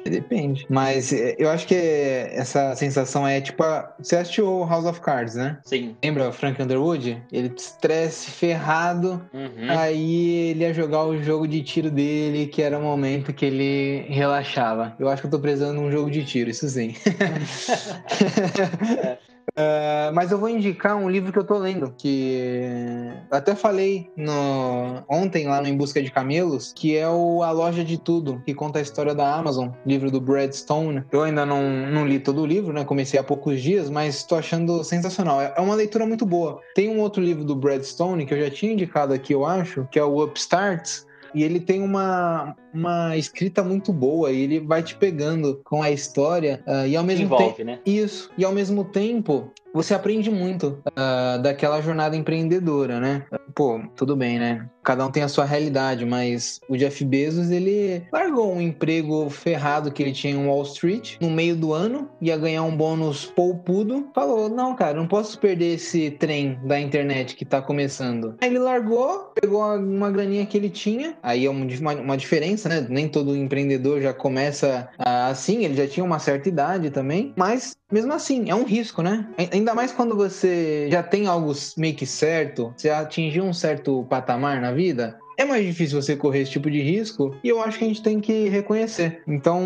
Depende. 0.04 0.66
Mas 0.68 1.12
é, 1.12 1.36
eu 1.38 1.48
acho 1.48 1.66
que 1.66 1.74
essa 1.74 2.74
sensação 2.74 3.26
é 3.26 3.40
tipo. 3.40 3.62
A... 3.62 3.94
Você 3.98 4.16
assistiu 4.16 4.64
House 4.66 4.84
of 4.84 5.00
Cards, 5.00 5.36
né? 5.36 5.58
Sim. 5.64 5.96
Lembra 6.02 6.28
o 6.28 6.32
Frank 6.32 6.60
Underwood? 6.60 7.22
Ele 7.32 7.52
estresse 7.56 8.30
ferrado. 8.30 9.24
Uhum. 9.32 9.70
Aí 9.70 10.50
ele 10.50 10.64
ia 10.64 10.74
jogar 10.74 11.04
o 11.04 11.22
jogo 11.22 11.46
de 11.46 11.62
tiro 11.62 11.90
dele, 11.90 12.46
que 12.46 12.62
era 12.62 12.78
o 12.78 12.82
momento 12.82 13.32
que 13.32 13.46
ele 13.46 14.04
relaxava. 14.08 14.94
Eu 14.98 15.08
acho 15.08 15.22
que 15.22 15.26
eu 15.26 15.30
tô 15.30 15.38
precisando 15.38 15.78
de 15.78 15.84
um 15.84 15.90
jogo 15.90 16.10
de 16.10 16.24
tiro, 16.24 16.50
isso 16.50 16.68
sim. 16.68 16.94
é. 19.04 19.31
Uh, 19.52 20.12
mas 20.14 20.32
eu 20.32 20.38
vou 20.38 20.48
indicar 20.48 20.96
um 20.96 21.10
livro 21.10 21.30
que 21.30 21.38
eu 21.38 21.44
tô 21.44 21.58
lendo, 21.58 21.92
que 21.98 23.12
até 23.30 23.54
falei 23.54 24.10
no... 24.16 25.02
ontem 25.08 25.46
lá 25.46 25.60
no 25.60 25.68
Em 25.68 25.76
Busca 25.76 26.02
de 26.02 26.10
Camelos, 26.10 26.72
que 26.74 26.96
é 26.96 27.06
o 27.06 27.42
A 27.42 27.50
Loja 27.50 27.84
de 27.84 27.98
Tudo, 27.98 28.42
que 28.46 28.54
conta 28.54 28.78
a 28.78 28.82
história 28.82 29.14
da 29.14 29.34
Amazon, 29.34 29.68
livro 29.84 30.10
do 30.10 30.20
Brad 30.20 30.52
Stone. 30.52 31.04
Eu 31.12 31.22
ainda 31.22 31.44
não, 31.44 31.62
não 31.90 32.06
li 32.06 32.18
todo 32.18 32.40
o 32.40 32.46
livro, 32.46 32.72
né? 32.72 32.82
Comecei 32.84 33.20
há 33.20 33.22
poucos 33.22 33.60
dias, 33.60 33.90
mas 33.90 34.22
tô 34.22 34.36
achando 34.36 34.82
sensacional. 34.82 35.40
É, 35.40 35.52
é 35.54 35.60
uma 35.60 35.74
leitura 35.74 36.06
muito 36.06 36.24
boa. 36.24 36.58
Tem 36.74 36.88
um 36.88 37.00
outro 37.00 37.22
livro 37.22 37.44
do 37.44 37.54
Brad 37.54 37.82
Stone 37.82 38.24
que 38.24 38.32
eu 38.32 38.40
já 38.40 38.50
tinha 38.50 38.72
indicado 38.72 39.12
aqui, 39.12 39.34
eu 39.34 39.44
acho, 39.44 39.86
que 39.90 39.98
é 39.98 40.04
o 40.04 40.24
Upstarts, 40.24 41.06
e 41.34 41.42
ele 41.42 41.60
tem 41.60 41.82
uma, 41.82 42.56
uma 42.72 43.16
escrita 43.16 43.62
muito 43.62 43.92
boa 43.92 44.30
e 44.30 44.42
ele 44.42 44.60
vai 44.60 44.82
te 44.82 44.94
pegando 44.94 45.60
com 45.64 45.82
a 45.82 45.90
história 45.90 46.62
uh, 46.66 46.86
e 46.86 46.96
ao 46.96 47.04
mesmo 47.04 47.36
tempo 47.36 47.64
né? 47.64 47.78
isso 47.84 48.30
e 48.36 48.44
ao 48.44 48.52
mesmo 48.52 48.84
tempo 48.84 49.52
você 49.74 49.94
aprende 49.94 50.30
muito 50.30 50.82
uh, 50.88 51.40
daquela 51.40 51.80
jornada 51.80 52.14
empreendedora, 52.14 53.00
né? 53.00 53.24
Pô, 53.54 53.80
tudo 53.96 54.14
bem, 54.14 54.38
né? 54.38 54.68
Cada 54.82 55.06
um 55.06 55.10
tem 55.10 55.22
a 55.22 55.28
sua 55.28 55.44
realidade, 55.44 56.04
mas 56.04 56.60
o 56.68 56.76
Jeff 56.76 57.04
Bezos, 57.04 57.50
ele 57.50 58.02
largou 58.12 58.52
um 58.52 58.60
emprego 58.60 59.30
ferrado 59.30 59.90
que 59.92 60.02
ele 60.02 60.12
tinha 60.12 60.34
em 60.34 60.46
Wall 60.46 60.62
Street 60.62 61.16
no 61.20 61.30
meio 61.30 61.54
do 61.54 61.72
ano, 61.72 62.10
ia 62.20 62.36
ganhar 62.36 62.64
um 62.64 62.76
bônus 62.76 63.26
poupudo. 63.26 64.08
Falou: 64.14 64.48
Não, 64.48 64.74
cara, 64.74 64.94
não 64.94 65.06
posso 65.06 65.38
perder 65.38 65.74
esse 65.74 66.10
trem 66.10 66.58
da 66.64 66.80
internet 66.80 67.36
que 67.36 67.44
tá 67.44 67.62
começando. 67.62 68.34
Aí 68.42 68.48
ele 68.48 68.58
largou, 68.58 69.32
pegou 69.40 69.62
uma 69.76 70.10
graninha 70.10 70.44
que 70.44 70.58
ele 70.58 70.68
tinha, 70.68 71.16
aí 71.22 71.46
é 71.46 71.50
uma, 71.50 71.94
uma 71.94 72.16
diferença, 72.16 72.61
né? 72.68 72.86
Nem 72.88 73.08
todo 73.08 73.36
empreendedor 73.36 74.00
já 74.00 74.12
começa 74.12 74.88
assim, 74.98 75.64
ele 75.64 75.74
já 75.74 75.86
tinha 75.86 76.04
uma 76.04 76.18
certa 76.18 76.48
idade 76.48 76.90
também, 76.90 77.32
mas 77.36 77.76
mesmo 77.90 78.12
assim, 78.12 78.50
é 78.50 78.54
um 78.54 78.64
risco, 78.64 79.02
né? 79.02 79.26
Ainda 79.52 79.74
mais 79.74 79.92
quando 79.92 80.16
você 80.16 80.88
já 80.90 81.02
tem 81.02 81.26
algo 81.26 81.52
meio 81.76 81.94
que 81.94 82.06
certo, 82.06 82.72
você 82.76 82.88
atingiu 82.88 83.44
um 83.44 83.52
certo 83.52 84.04
patamar 84.08 84.60
na 84.60 84.72
vida, 84.72 85.18
é 85.38 85.44
mais 85.44 85.64
difícil 85.64 86.00
você 86.00 86.16
correr 86.16 86.40
esse 86.40 86.52
tipo 86.52 86.70
de 86.70 86.80
risco 86.80 87.34
e 87.42 87.48
eu 87.48 87.62
acho 87.62 87.78
que 87.78 87.84
a 87.84 87.88
gente 87.88 88.02
tem 88.02 88.20
que 88.20 88.48
reconhecer. 88.48 89.22
Então, 89.26 89.62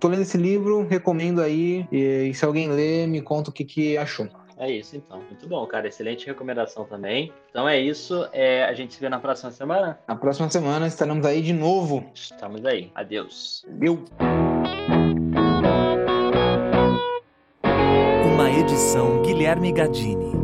tô 0.00 0.08
lendo 0.08 0.22
esse 0.22 0.36
livro, 0.36 0.86
recomendo 0.86 1.40
aí 1.40 1.86
e, 1.90 2.32
se 2.34 2.44
alguém 2.44 2.68
ler, 2.68 3.06
me 3.06 3.20
conta 3.20 3.50
o 3.50 3.52
que, 3.52 3.64
que 3.64 3.96
achou. 3.96 4.28
É 4.56 4.70
isso 4.70 4.96
então. 4.96 5.18
Muito 5.18 5.48
bom, 5.48 5.66
cara. 5.66 5.88
Excelente 5.88 6.26
recomendação 6.26 6.84
também. 6.84 7.32
Então 7.50 7.68
é 7.68 7.78
isso. 7.78 8.28
É, 8.32 8.64
a 8.64 8.72
gente 8.72 8.94
se 8.94 9.00
vê 9.00 9.08
na 9.08 9.18
próxima 9.18 9.50
semana. 9.50 9.98
Na 10.06 10.16
próxima 10.16 10.48
semana 10.50 10.86
estaremos 10.86 11.24
aí 11.26 11.42
de 11.42 11.52
novo. 11.52 12.04
Estamos 12.14 12.64
aí. 12.64 12.90
Adeus. 12.94 13.64
Eu. 13.80 14.04
Uma 18.32 18.50
edição 18.50 19.22
Guilherme 19.22 19.72
Gadini. 19.72 20.43